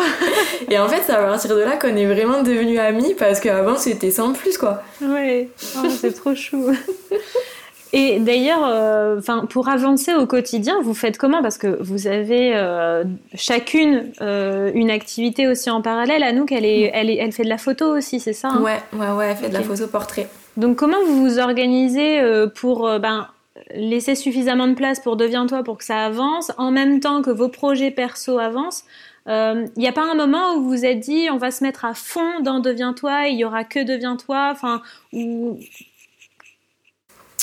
[0.71, 3.77] et en fait c'est à partir de là qu'on est vraiment devenus amis parce qu'avant
[3.77, 4.83] c'était sans plus quoi.
[5.03, 6.71] Ouais, oh, c'est trop chou.
[7.93, 11.43] Et d'ailleurs, euh, pour avancer au quotidien, vous faites comment?
[11.43, 16.23] Parce que vous avez euh, chacune euh, une activité aussi en parallèle.
[16.23, 18.63] Anouk, elle, est, elle, est, elle fait de la photo aussi, c'est ça hein?
[18.63, 20.29] Ouais, ouais, ouais, elle fait de la photo portrait.
[20.57, 22.21] Donc comment vous vous organisez
[22.55, 23.29] pour ben,
[23.75, 27.49] laisser suffisamment de place pour Deviens-toi pour que ça avance, en même temps que vos
[27.49, 28.85] projets perso avancent.
[29.27, 31.63] Il euh, n'y a pas un moment où vous vous êtes dit on va se
[31.63, 35.59] mettre à fond dans Deviens-toi, il y aura que Deviens-toi, enfin, ou...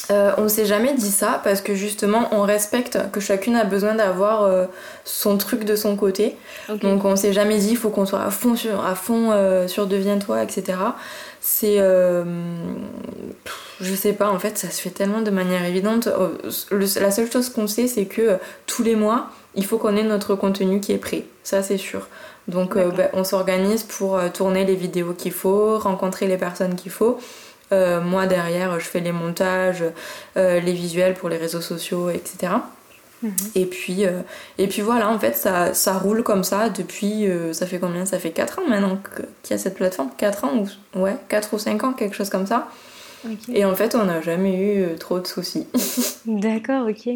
[0.10, 3.66] Euh, on ne s'est jamais dit ça parce que justement on respecte que chacune a
[3.66, 4.66] besoin d'avoir euh,
[5.04, 6.38] son truc de son côté.
[6.70, 9.32] Donc on s'est jamais dit il faut qu'on soit à fond sur, à fond,
[9.68, 10.78] sur Deviens-toi, etc.
[11.42, 11.80] C'est
[13.80, 16.08] je sais pas, en fait, ça se fait tellement de manière évidente.
[16.08, 16.30] Euh,
[17.00, 20.04] la seule chose qu'on sait, c'est que euh, tous les mois, il faut qu'on ait
[20.04, 21.26] notre contenu qui est prêt.
[21.44, 22.08] Ça, c'est sûr.
[22.48, 26.92] Donc, euh, ben, on s'organise pour tourner les vidéos qu'il faut, rencontrer les personnes qu'il
[26.92, 27.20] faut.
[27.72, 29.84] Moi, derrière, je fais les montages,
[30.36, 32.54] les visuels pour les réseaux sociaux, etc.
[33.24, 33.32] Mhm.
[33.56, 34.04] Et, puis,
[34.58, 37.28] et puis voilà, en fait, ça, ça roule comme ça depuis.
[37.52, 38.06] ça fait combien?
[38.06, 39.00] Ça fait 4 ans maintenant
[39.44, 40.54] qu'il y a cette plateforme 4 ans
[40.96, 42.68] ou, Ouais, 4 ou 5 ans, quelque chose comme ça.
[43.54, 45.68] Et en fait, on n'a jamais eu euh, trop de soucis.
[46.26, 47.10] D'accord, ok.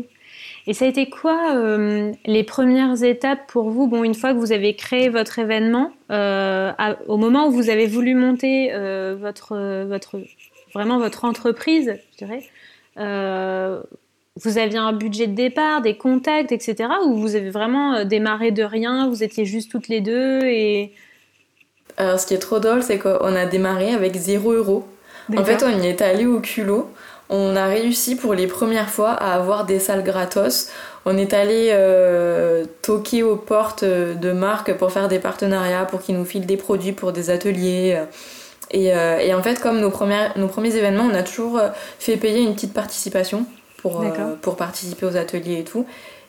[0.67, 3.87] Et ça a été quoi euh, les premières étapes pour vous?
[3.87, 6.71] Bon, une fois que vous avez créé votre événement, euh,
[7.07, 8.71] au moment où vous avez voulu monter
[9.19, 10.19] votre, votre,
[10.73, 12.43] vraiment votre entreprise, je dirais,
[12.97, 16.89] vous aviez un budget de départ, des contacts, etc.
[17.05, 20.93] Ou vous avez vraiment démarré de rien Vous étiez juste toutes les deux et
[21.97, 24.87] alors, ce qui est trop drôle, c'est qu'on a démarré avec 0 euros.
[25.37, 26.89] En fait, on y est allé au culot.
[27.33, 30.67] On a réussi pour les premières fois à avoir des salles gratos.
[31.05, 36.17] On est allé euh, toquer aux portes de marques pour faire des partenariats, pour qu'ils
[36.17, 37.99] nous filent des produits pour des ateliers.
[38.69, 41.59] Et, euh, et en fait, comme nos, premières, nos premiers événements, on a toujours
[41.99, 43.45] fait payer une petite participation
[43.81, 45.85] pour, euh, pour participer aux ateliers et tout.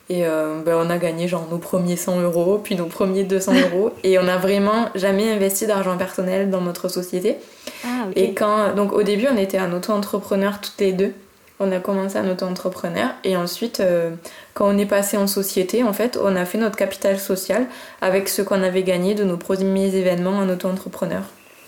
[0.08, 3.52] Et euh, ben, on a gagné genre nos premiers 100 euros, puis nos premiers 200
[3.72, 3.90] euros.
[4.04, 7.36] Et on n'a vraiment jamais investi d'argent personnel dans notre société.
[7.84, 11.12] Ah, et quand, donc au début, on était un auto-entrepreneur toutes les deux.
[11.60, 13.10] On a commencé un auto-entrepreneur.
[13.24, 14.10] Et ensuite, euh,
[14.54, 17.66] quand on est passé en société, en fait, on a fait notre capital social
[18.00, 21.22] avec ce qu'on avait gagné de nos premiers événements en auto-entrepreneur.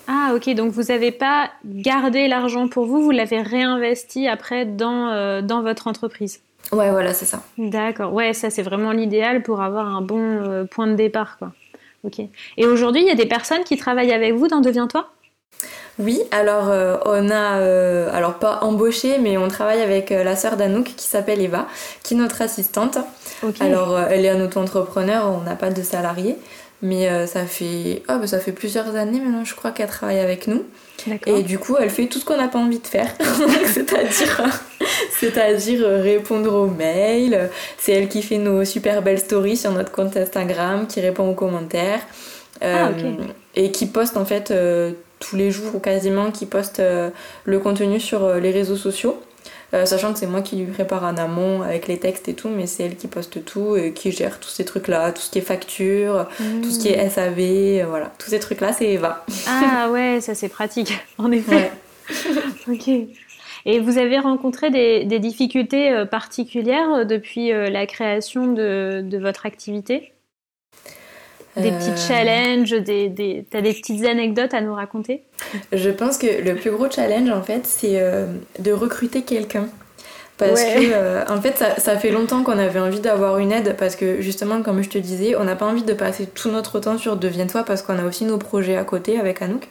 [0.07, 5.09] Ah ok, donc vous n'avez pas gardé l'argent pour vous, vous l'avez réinvesti après dans,
[5.09, 7.41] euh, dans votre entreprise Ouais, voilà, c'est ça.
[7.57, 8.13] D'accord.
[8.13, 11.51] Ouais, ça c'est vraiment l'idéal pour avoir un bon euh, point de départ, quoi.
[12.03, 12.19] Ok.
[12.57, 15.09] Et aujourd'hui, il y a des personnes qui travaillent avec vous dans Deviens-toi
[15.97, 20.57] oui, alors euh, on a, euh, alors pas embauché, mais on travaille avec la sœur
[20.57, 21.67] d'Anouk qui s'appelle Eva,
[22.03, 22.97] qui est notre assistante.
[23.61, 26.35] Alors elle est un auto-entrepreneur, on n'a pas de salariés,
[26.85, 30.47] mais ça fait, oh, bah, ça fait plusieurs années maintenant, je crois qu'elle travaille avec
[30.47, 30.63] nous.
[31.25, 33.09] Et du coup, elle fait tout ce qu'on n'a pas envie de faire.
[33.65, 34.41] c'est-à-dire,
[35.19, 37.49] c'est-à-dire euh, répondre aux mails.
[37.77, 41.35] C'est elle qui fait nos super belles stories sur notre compte Instagram, qui répond aux
[41.35, 42.01] commentaires.
[42.61, 43.13] Ah, euh,
[43.55, 46.81] et qui poste en fait euh, tous les jours ou quasiment, qui poste
[47.43, 49.21] le contenu sur les réseaux sociaux.
[49.75, 52.47] Euh, sachant que c'est moi qui lui prépare en amont avec les textes et tout,
[52.47, 55.39] mais c'est elle qui poste tout et qui gère tous ces trucs-là, tout ce qui
[55.39, 56.27] est facture,
[56.63, 59.25] tout ce qui est SAV, euh, voilà, tous ces trucs-là, c'est Eva.
[59.47, 61.71] Ah ouais, ça c'est pratique, en effet.
[62.71, 62.89] ok.
[63.67, 70.13] Et vous avez rencontré des, difficultés euh, particulières depuis la création de, de votre activité?
[71.57, 73.45] Des petits euh, challenges, des, des...
[73.49, 75.23] t'as des petites anecdotes à nous raconter?
[75.71, 78.25] Je pense que le plus gros challenge en fait c'est euh,
[78.59, 79.67] de recruter quelqu'un.
[80.37, 83.95] Parce que, en fait, ça, ça, fait longtemps qu'on avait envie d'avoir une aide parce
[83.95, 86.97] que, justement, comme je te disais, on n'a pas envie de passer tout notre temps
[86.97, 89.69] sur Deviens-toi parce qu'on a aussi nos projets à côté avec Anouk.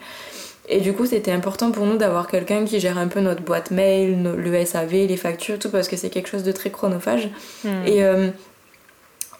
[0.68, 3.70] Et du coup, c'était important pour nous d'avoir quelqu'un qui gère un peu notre boîte
[3.70, 7.28] mail, le SAV, les factures, tout, parce que c'est quelque chose de très chronophage.
[7.64, 7.86] Hmm.
[7.86, 8.30] Et euh,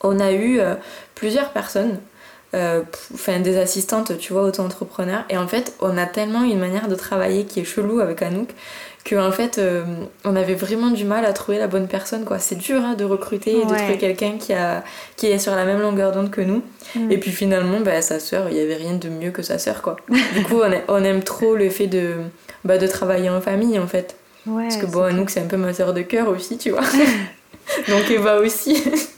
[0.03, 0.75] on a eu euh,
[1.15, 1.99] plusieurs personnes,
[2.55, 2.83] euh,
[3.13, 5.25] enfin des assistantes, tu vois, auto-entrepreneurs.
[5.29, 8.49] Et en fait, on a tellement une manière de travailler qui est chelou avec Anouk
[9.05, 9.85] que en fait euh,
[10.25, 12.39] on avait vraiment du mal à trouver la bonne personne quoi.
[12.39, 14.83] C'est dur hein, de recruter et de trouver quelqu'un qui a
[15.17, 16.63] qui est sur la même longueur d'onde que nous.
[16.95, 17.11] Mm.
[17.11, 19.83] et puis finalement bah, sa sœur il y avait rien de mieux que sa sœur
[19.83, 19.97] quoi.
[20.09, 22.15] Du coup on, on, aime trop le fait de
[22.65, 24.17] bah, de travailler en famille en fait.
[24.47, 26.81] Parce que bon nous c'est un peu ma sœur de cœur aussi tu vois.
[27.89, 28.83] Donc Eva aussi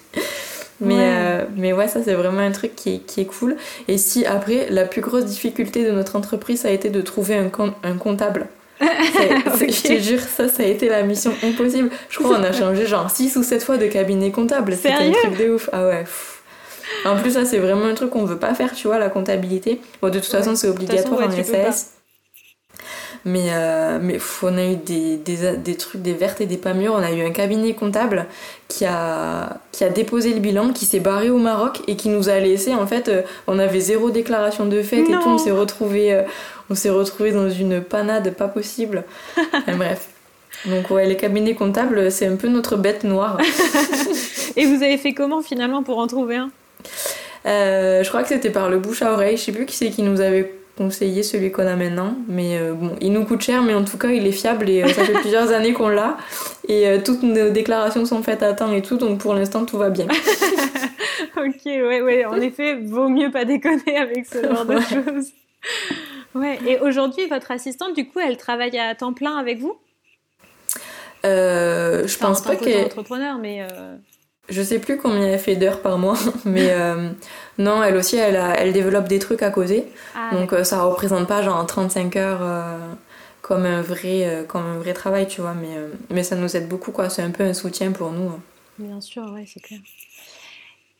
[0.80, 1.00] mais, ouais.
[1.02, 3.56] Euh, mais ouais, ça c'est vraiment un truc qui est, qui est, cool.
[3.88, 7.36] Et si après, la plus grosse difficulté de notre entreprise ça a été de trouver
[7.36, 7.50] un,
[7.82, 8.46] un comptable.
[8.80, 11.90] Je te jure, ça, ça a été la mission impossible.
[12.10, 14.76] Je crois qu'on a changé genre 6 ou 7 fois de cabinet comptable.
[14.76, 15.70] C'était un truc de ouf.
[15.72, 16.04] Ah ouais.
[17.04, 19.80] En plus, ça, c'est vraiment un truc qu'on veut pas faire, tu vois, la comptabilité.
[20.02, 21.95] Bon, de toute façon, c'est obligatoire en SAS.
[23.26, 26.74] Mais, euh, mais on a eu des, des, des, trucs, des vertes et des pas
[26.74, 26.94] mûres.
[26.94, 28.26] On a eu un cabinet comptable
[28.68, 32.28] qui a, qui a déposé le bilan, qui s'est barré au Maroc et qui nous
[32.28, 35.28] a laissé, en fait, euh, on avait zéro déclaration de fête et tout.
[35.28, 36.22] On s'est retrouvé, euh,
[36.70, 39.02] on s'est retrouvé dans une panade pas possible.
[39.52, 40.06] enfin, bref.
[40.64, 43.38] Donc ouais, les cabinets comptables, c'est un peu notre bête noire.
[44.56, 46.50] et vous avez fait comment finalement pour en trouver un?
[47.44, 49.36] Je crois que c'était par le bouche à oreille.
[49.36, 52.16] Je sais plus qui c'est qui nous avait conseiller celui qu'on a maintenant.
[52.28, 54.82] Mais euh, bon, il nous coûte cher, mais en tout cas, il est fiable et
[54.82, 56.16] euh, ça fait plusieurs années qu'on l'a.
[56.68, 59.78] Et euh, toutes nos déclarations sont faites à temps et tout, donc pour l'instant, tout
[59.78, 60.06] va bien.
[61.36, 65.32] ok, ouais, ouais, en effet, vaut mieux pas déconner avec ce genre de choses.
[66.34, 69.76] Ouais, et aujourd'hui, votre assistante, du coup, elle travaille à temps plein avec vous?
[71.24, 72.84] Je pense pas qu'elle.
[72.84, 73.66] entrepreneur, mais.
[74.49, 77.11] Je sais plus combien elle fait d'heures par mois, mais euh,
[77.59, 79.84] non, elle aussi, elle, elle développe des trucs à causer.
[80.14, 82.78] Ah, donc euh, ça représente pas genre 35 heures euh,
[83.42, 85.76] comme, un vrai, comme un vrai travail, tu vois, mais,
[86.11, 87.11] mais ça nous aide beaucoup, quoi.
[87.11, 88.28] C'est un peu un soutien pour nous.
[88.28, 88.40] Hein.
[88.78, 89.80] Bien sûr, ouais, c'est clair.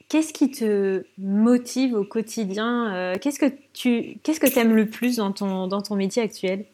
[0.09, 5.33] Qu'est-ce qui te motive au quotidien Qu'est-ce que tu qu'est-ce que aimes le plus dans
[5.33, 6.65] ton, dans ton métier actuel?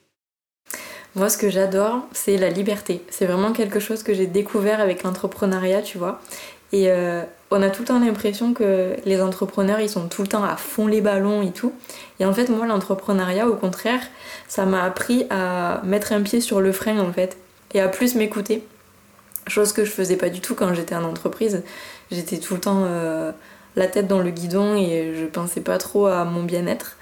[1.15, 3.03] Moi, ce que j'adore, c'est la liberté.
[3.11, 6.21] C'est vraiment quelque chose que j'ai découvert avec l'entrepreneuriat, tu vois.
[6.73, 10.29] Et euh, on a tout le temps l'impression que les entrepreneurs, ils sont tout le
[10.29, 11.73] temps à fond les ballons et tout.
[12.19, 14.01] Et en fait, moi, l'entrepreneuriat, au contraire,
[14.49, 17.37] ça m'a appris à mettre un pied sur le frein, en fait,
[17.75, 18.65] et à plus m'écouter.
[19.49, 21.63] Chose que je faisais pas du tout quand j'étais en entreprise.
[22.11, 23.33] J'étais tout le temps euh,
[23.77, 26.97] la tête dans le guidon et je pensais pas trop à mon bien-être.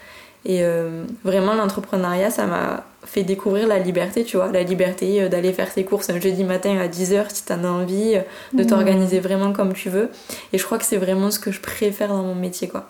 [0.45, 5.28] Et euh, vraiment, l'entrepreneuriat, ça m'a fait découvrir la liberté, tu vois, la liberté euh,
[5.28, 8.20] d'aller faire ses courses un jeudi matin à 10h si t'en as envie, euh,
[8.53, 8.66] de mmh.
[8.66, 10.11] t'organiser vraiment comme tu veux.
[10.53, 12.88] Et je crois que c'est vraiment ce que je préfère dans mon métier, quoi.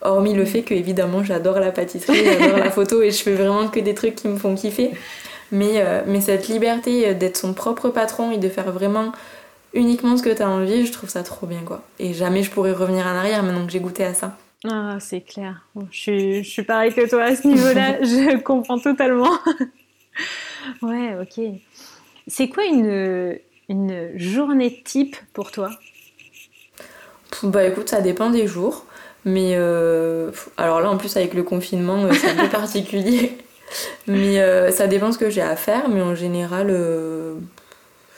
[0.00, 0.46] Hormis le mmh.
[0.46, 3.94] fait que, évidemment, j'adore la pâtisserie, j'adore la photo et je fais vraiment que des
[3.94, 4.90] trucs qui me font kiffer.
[5.50, 9.12] Mais, mais cette liberté d'être son propre patron et de faire vraiment
[9.74, 11.82] uniquement ce que t'as envie, je trouve ça trop bien, quoi.
[11.98, 14.34] Et jamais je pourrais revenir en arrière maintenant que j'ai goûté à ça.
[14.68, 15.66] Ah, c'est clair.
[15.90, 17.98] je, suis, je suis pareil que toi à ce niveau-là.
[18.02, 19.38] je comprends totalement.
[20.82, 21.44] ouais, ok.
[22.28, 23.38] C'est quoi une,
[23.68, 25.70] une journée type pour toi?
[27.42, 28.84] Bah écoute, ça dépend des jours.
[29.24, 33.38] Mais euh, alors là, en plus, avec le confinement, euh, c'est un peu particulier.
[34.06, 35.88] Mais euh, ça dépend ce que j'ai à faire.
[35.88, 36.68] Mais en général,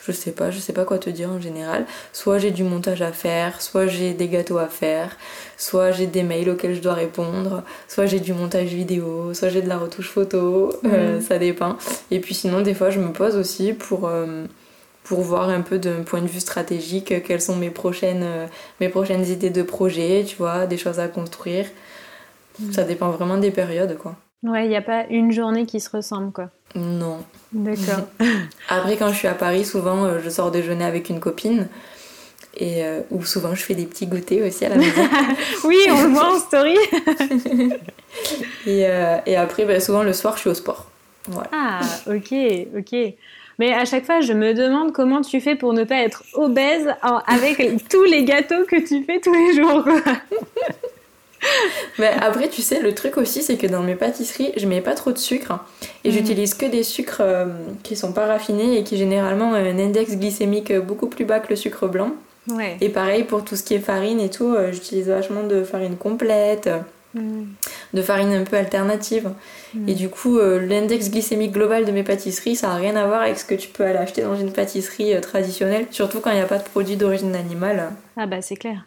[0.06, 1.86] je sais pas, je sais pas quoi te dire en général.
[2.12, 5.16] Soit j'ai du montage à faire, soit j'ai des gâteaux à faire,
[5.56, 9.62] soit j'ai des mails auxquels je dois répondre, soit j'ai du montage vidéo, soit j'ai
[9.62, 11.22] de la retouche photo, euh, mhm.
[11.22, 11.76] ça dépend.
[12.10, 14.44] Et puis sinon, des fois, je me pose aussi pour, euh,
[15.04, 18.46] pour voir un peu d'un point de vue stratégique quelles sont mes prochaines, euh,
[18.80, 21.66] mes prochaines idées de projet, tu vois, des choses à construire.
[22.60, 22.72] Mhm.
[22.72, 24.16] Ça dépend vraiment des périodes, quoi.
[24.44, 26.50] Ouais, il n'y a pas une journée qui se ressemble, quoi.
[26.74, 27.18] Non.
[27.52, 28.06] D'accord.
[28.68, 31.66] Après, quand je suis à Paris, souvent, euh, je sors déjeuner avec une copine.
[32.56, 35.02] Et euh, ou souvent, je fais des petits goûters aussi à la maison.
[35.64, 36.76] oui, on le voit en story.
[38.66, 40.86] et, euh, et, après, ben, souvent, le soir, je suis au sport.
[41.26, 41.48] Voilà.
[41.52, 42.34] Ah, ok,
[42.76, 43.14] ok.
[43.58, 46.92] Mais à chaque fois, je me demande comment tu fais pour ne pas être obèse
[47.26, 49.84] avec tous les gâteaux que tu fais tous les jours.
[51.98, 54.94] Mais après, tu sais, le truc aussi, c'est que dans mes pâtisseries, je mets pas
[54.94, 55.58] trop de sucre.
[56.04, 56.14] Et mhm.
[56.14, 57.46] j'utilise que des sucres euh,
[57.82, 61.50] qui sont pas raffinés et qui généralement ont un index glycémique beaucoup plus bas que
[61.50, 62.12] le sucre blanc.
[62.82, 65.96] Et pareil pour tout ce qui est farine et tout, euh, j'utilise vachement de farine
[65.96, 66.68] complète.
[67.14, 67.46] Mhm.
[67.92, 69.30] de farine un peu alternative.
[69.72, 69.88] Mm.
[69.88, 73.38] Et du coup, l'index glycémique global de mes pâtisseries, ça n'a rien à voir avec
[73.38, 76.46] ce que tu peux aller acheter dans une pâtisserie traditionnelle, surtout quand il n'y a
[76.46, 77.92] pas de produits d'origine animale.
[78.16, 78.84] Ah bah c'est clair.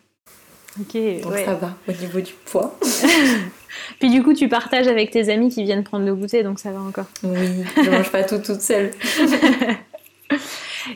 [0.80, 2.78] Donc ça va au niveau du poids.
[3.99, 6.71] Puis du coup, tu partages avec tes amis qui viennent prendre le goûter, donc ça
[6.71, 7.05] va encore.
[7.23, 8.91] Oui, je mange pas tout toute seule.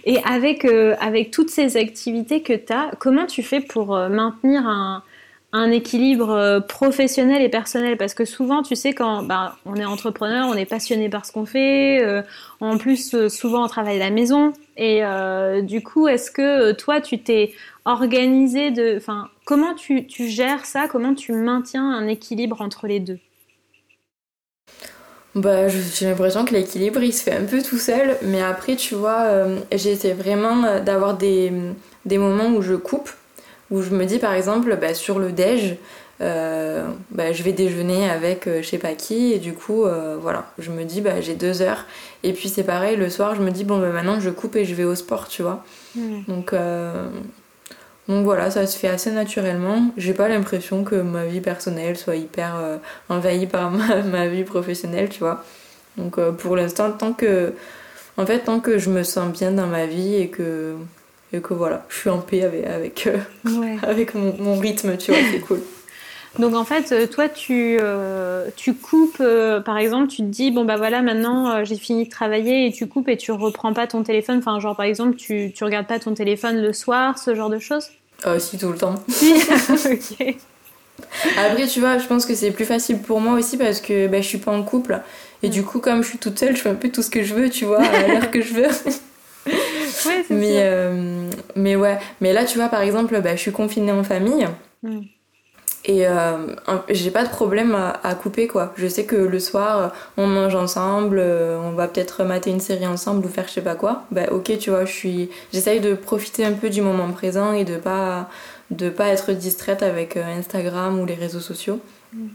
[0.06, 4.08] Et avec, euh, avec toutes ces activités que tu as, comment tu fais pour euh,
[4.10, 5.04] maintenir un,
[5.54, 7.98] un équilibre euh, professionnel et personnel.
[7.98, 11.32] Parce que souvent tu sais quand bah, on est entrepreneur on est passionné par ce
[11.32, 12.24] qu'on fait
[12.60, 14.54] en plus souvent on travaille à la maison.
[14.78, 15.02] Et
[15.64, 17.54] du coup est-ce que toi tu t'es
[17.86, 20.88] organisé de enfin comment tu, tu gères ça?
[20.88, 23.20] Comment tu maintiens un équilibre entre les deux?
[25.34, 28.96] Bah, j'ai l'impression que l'équilibre il se fait un peu tout seul, mais après, tu
[28.96, 31.54] vois, euh, j'essaie vraiment euh, d'avoir des,
[32.06, 33.10] des, moments où je coupe,
[33.72, 35.78] où je me dis par exemple, bah, sur le déj,
[36.22, 39.86] euh, bah, je vais déjeuner avec je sais pas qui, et du coup,
[40.22, 41.86] voilà, je me dis, bah, j'ai deux heures,
[42.24, 44.66] et puis c'est pareil, le soir, je me dis, bon, bah, maintenant je coupe et
[44.66, 45.64] je vais au sport, tu vois.
[46.28, 46.54] Donc,
[48.08, 49.92] donc voilà, ça se fait assez naturellement.
[49.96, 52.78] J'ai pas l'impression que ma vie personnelle soit hyper euh,
[53.10, 53.72] envahie par
[54.06, 55.44] ma, vie professionnelle, tu vois.
[55.98, 57.54] Donc euh, pour l'instant, tant que.
[58.18, 60.76] En fait, tant que je me sens bien dans ma vie et que.
[61.34, 63.18] Et que voilà, je suis en paix avec, avec, euh,
[63.84, 65.62] avec mon, rythme, tu vois, c'est cool.
[66.40, 67.78] Donc en fait, toi, tu,
[68.56, 69.22] tu coupes,
[69.66, 72.88] par exemple, tu te dis, bon bah voilà, maintenant j'ai fini de travailler et tu
[72.88, 74.40] coupes et tu reprends pas ton téléphone.
[74.40, 77.60] Enfin, genre par exemple, tu, tu regardes pas ton téléphone le soir, ce genre de
[77.60, 77.90] choses?
[78.24, 78.96] Ah, si, tout le temps.
[79.86, 80.36] ok.
[81.38, 84.22] Après, tu vois, je pense que c'est plus facile pour moi aussi parce que bah,
[84.22, 85.00] je suis pas en couple.
[85.44, 87.24] Et du coup, comme je suis toute seule, je fais un peu tout ce que
[87.24, 88.68] je veux, tu vois, à l'heure que je veux.
[90.10, 93.92] ouais, mais, euh, mais ouais, mais là, tu vois, par exemple, bah, je suis confinée
[93.92, 94.48] en famille.
[94.84, 95.02] Mm.
[95.84, 96.48] Et euh,
[96.90, 98.72] j'ai pas de problème à, couper quoi.
[98.76, 102.86] Je sais que le soir on mange ensemble, euh, on va peut-être mater une série
[102.86, 104.04] ensemble ou faire je sais pas quoi.
[104.12, 107.64] Bah ok tu vois, je suis, j'essaye de profiter un peu du moment présent et
[107.64, 108.30] de pas
[108.70, 111.80] de pas être distraite avec euh, Instagram ou les réseaux sociaux.
[112.14, 112.28] Mm.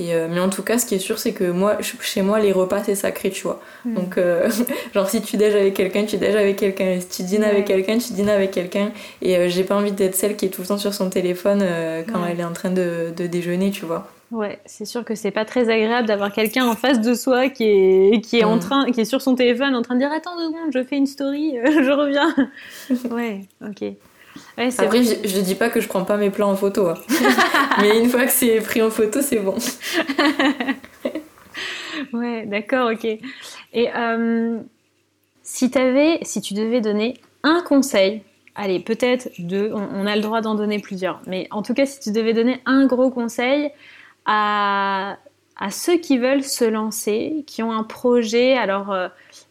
[0.00, 2.52] Euh, mais en tout cas, ce qui est sûr, c'est que moi, chez moi, les
[2.52, 3.60] repas, c'est sacré, tu vois.
[3.84, 3.94] Hmm.
[3.94, 4.48] Donc, euh,
[4.94, 6.98] genre, si tu déj avec quelqu'un, tu déj avec quelqu'un.
[7.00, 8.92] Si tu dînes avec quelqu'un, tu dînes avec quelqu'un.
[9.22, 11.64] Et euh, j'ai pas envie d'être celle qui est tout le temps sur son téléphone
[12.12, 14.08] quand elle est en train de, de déjeuner, tu vois.
[14.30, 17.64] Ouais, c'est sûr que c'est pas très agréable d'avoir quelqu'un en face de soi qui
[17.64, 18.60] est, qui est en hmm.
[18.60, 20.96] train, qui est sur son téléphone en train de dire Attends deux secondes, je fais
[20.96, 22.34] une story, je reviens.
[23.10, 23.94] ouais, ok.
[24.58, 26.88] Après, je, je, dis pas que je prends pas mes plans en photo.
[26.88, 26.94] Hein.
[27.80, 29.54] Mais une fois que c'est pris en photo, c'est bon.
[32.12, 33.04] ouais, d'accord, ok.
[33.04, 34.58] Et euh,
[35.42, 38.22] si, avais, si tu devais donner un conseil,
[38.56, 42.00] allez, peut-être deux, on, a le droit d'en donner plusieurs, mais en tout cas, si
[42.00, 43.70] tu devais donner un gros conseil
[44.26, 45.18] à,
[45.56, 48.92] à ceux qui veulent se lancer, qui ont un projet, alors.
[48.92, 49.08] Euh,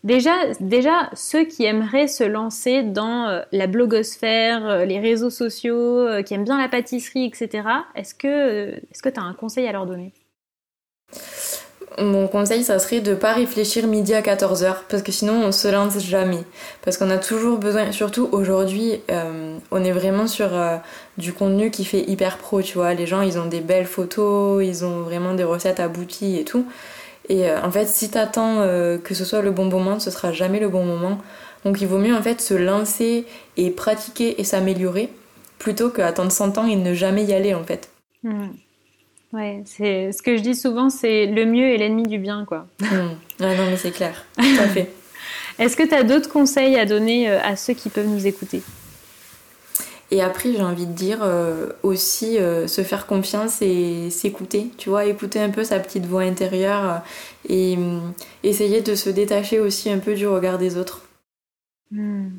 [0.08, 0.32] Déjà,
[0.62, 6.22] déjà, ceux qui aimeraient se lancer dans euh, la blogosphère, euh, les réseaux sociaux, euh,
[6.22, 10.14] qui aiment bien la pâtisserie, etc., est-ce que tu as un conseil à leur donner?
[11.98, 15.68] Mon conseil, ça serait de pas réfléchir midi à 14h, parce que sinon on se
[15.68, 16.46] lance jamais.
[16.86, 19.02] Parce qu'on a toujours besoin, surtout aujourd'hui,
[19.72, 20.50] on est vraiment sur
[21.18, 22.94] du contenu qui fait hyper pro, tu vois.
[22.94, 26.68] Les gens, ils ont des belles photos, ils ont vraiment des recettes abouties et tout.
[27.30, 30.32] Et euh, en fait, si t'attends euh, que ce soit le bon moment, ce sera
[30.32, 31.20] jamais le bon moment.
[31.66, 33.26] Donc il vaut mieux en fait se lancer
[33.58, 35.10] et pratiquer et s'améliorer
[35.60, 37.90] plutôt qu'attendre 100 ans et ne jamais y aller en fait.
[38.24, 38.50] Hmm.
[39.34, 42.66] Ouais, c'est ce que je dis souvent, c'est le mieux est l'ennemi du bien quoi.
[42.82, 42.96] Ah
[43.40, 44.90] non mais c'est clair, tout à fait.
[45.60, 48.62] Est-ce que tu as d'autres conseils à donner euh, à ceux qui peuvent nous écouter?
[50.10, 54.90] Et après, j'ai envie de dire euh, aussi euh, se faire confiance et s'écouter, tu
[54.90, 56.98] vois, écouter un peu sa petite voix intérieure euh,
[57.50, 61.02] et mm, essayer de se détacher aussi un peu du regard des autres.
[61.92, 62.30] Hmm.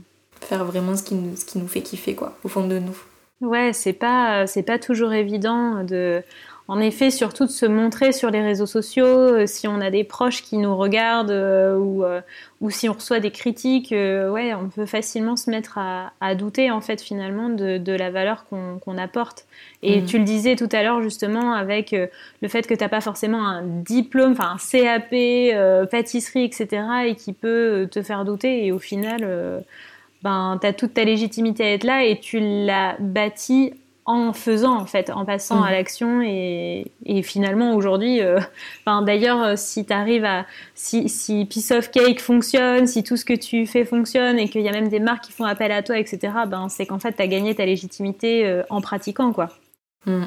[0.41, 2.97] Faire vraiment ce qui, nous, ce qui nous fait kiffer, quoi, au fond de nous.
[3.41, 6.23] Ouais, c'est pas, c'est pas toujours évident de
[6.71, 10.05] en effet, surtout de se montrer sur les réseaux sociaux, euh, si on a des
[10.05, 12.21] proches qui nous regardent euh, ou, euh,
[12.61, 16.83] ou, si on reçoit des critiques, ouais, on peut facilement se mettre à, douter en
[16.83, 19.47] fait finalement de, de la valeur qu'on apporte.
[19.83, 20.05] Et mm.
[20.05, 23.47] tu le disais tout à l'heure justement avec le fait que tu n'as pas forcément
[23.49, 26.83] un diplôme, enfin un CAP, pâtisserie, etc.
[27.07, 29.65] et qui peut te faire douter et au final,
[30.23, 33.73] ben, tu as toute ta légitimité à être là et tu l'as bâti
[34.09, 35.73] en faisant en fait, en passant à mm.
[35.73, 36.91] l'action et,
[37.23, 38.41] finalement aujourd'hui, euh,
[39.05, 43.27] d'ailleurs euh, si tu arrives à, si, si Piece of Cake fonctionne, si tout ce
[43.27, 45.83] que tu fais fonctionne et qu'il y a même des marques qui font appel à
[45.83, 49.51] toi, etc., ben, c'est qu'en fait tu as gagné ta légitimité euh, en pratiquant quoi.
[50.07, 50.25] Mm.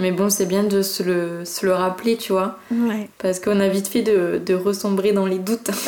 [0.00, 2.58] Mais bon, c'est bien de se le, se le rappeler, tu vois.
[2.72, 3.08] Ouais.
[3.18, 5.70] Parce qu'on a vite fait de, de ressombrer dans les doutes.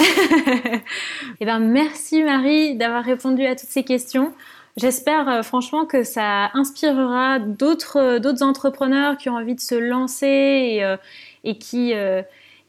[1.39, 4.33] Eh ben, merci Marie d'avoir répondu à toutes ces questions.
[4.77, 9.75] J'espère euh, franchement que ça inspirera d'autres euh, d'autres entrepreneurs qui ont envie de se
[9.75, 10.97] lancer et, euh,
[11.43, 11.95] qui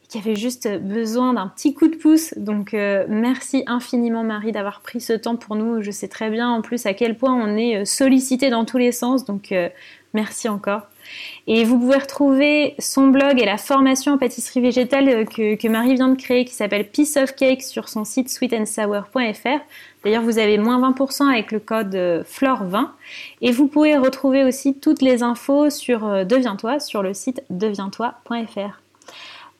[0.08, 2.32] qui avaient juste besoin d'un petit coup de pouce.
[2.38, 5.82] Donc merci infiniment Marie d'avoir pris ce temps pour nous.
[5.82, 8.92] Je sais très bien en plus à quel point on est sollicité dans tous les
[8.92, 9.26] sens.
[9.26, 9.52] Donc
[10.14, 10.86] merci encore.
[11.46, 15.94] Et vous pouvez retrouver son blog et la formation en pâtisserie végétale euh, que, Marie
[15.94, 19.60] vient de créer qui s'appelle Piece of Cake sur son site sweetandsour.fr.
[20.04, 22.88] D'ailleurs, vous avez moins 20% avec le code euh, FLORE20.
[23.40, 28.87] Et vous pouvez retrouver aussi toutes les infos sur euh, Deviens-toi sur le site deviens-toi.fr.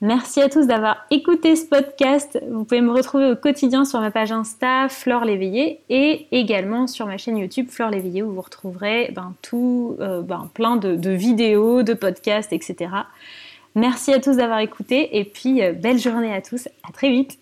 [0.01, 2.41] Merci à tous d'avoir écouté ce podcast.
[2.49, 7.05] Vous pouvez me retrouver au quotidien sur ma page Insta Flore l'éveillé et également sur
[7.05, 11.83] ma chaîne YouTube Flore l'éveillé où vous retrouverez ben, tout, euh, ben, plein de, vidéos,
[11.83, 12.91] de podcasts, etc.
[13.75, 16.69] Merci à tous d'avoir écouté et puis euh, belle journée à tous.
[16.87, 17.37] À très vite.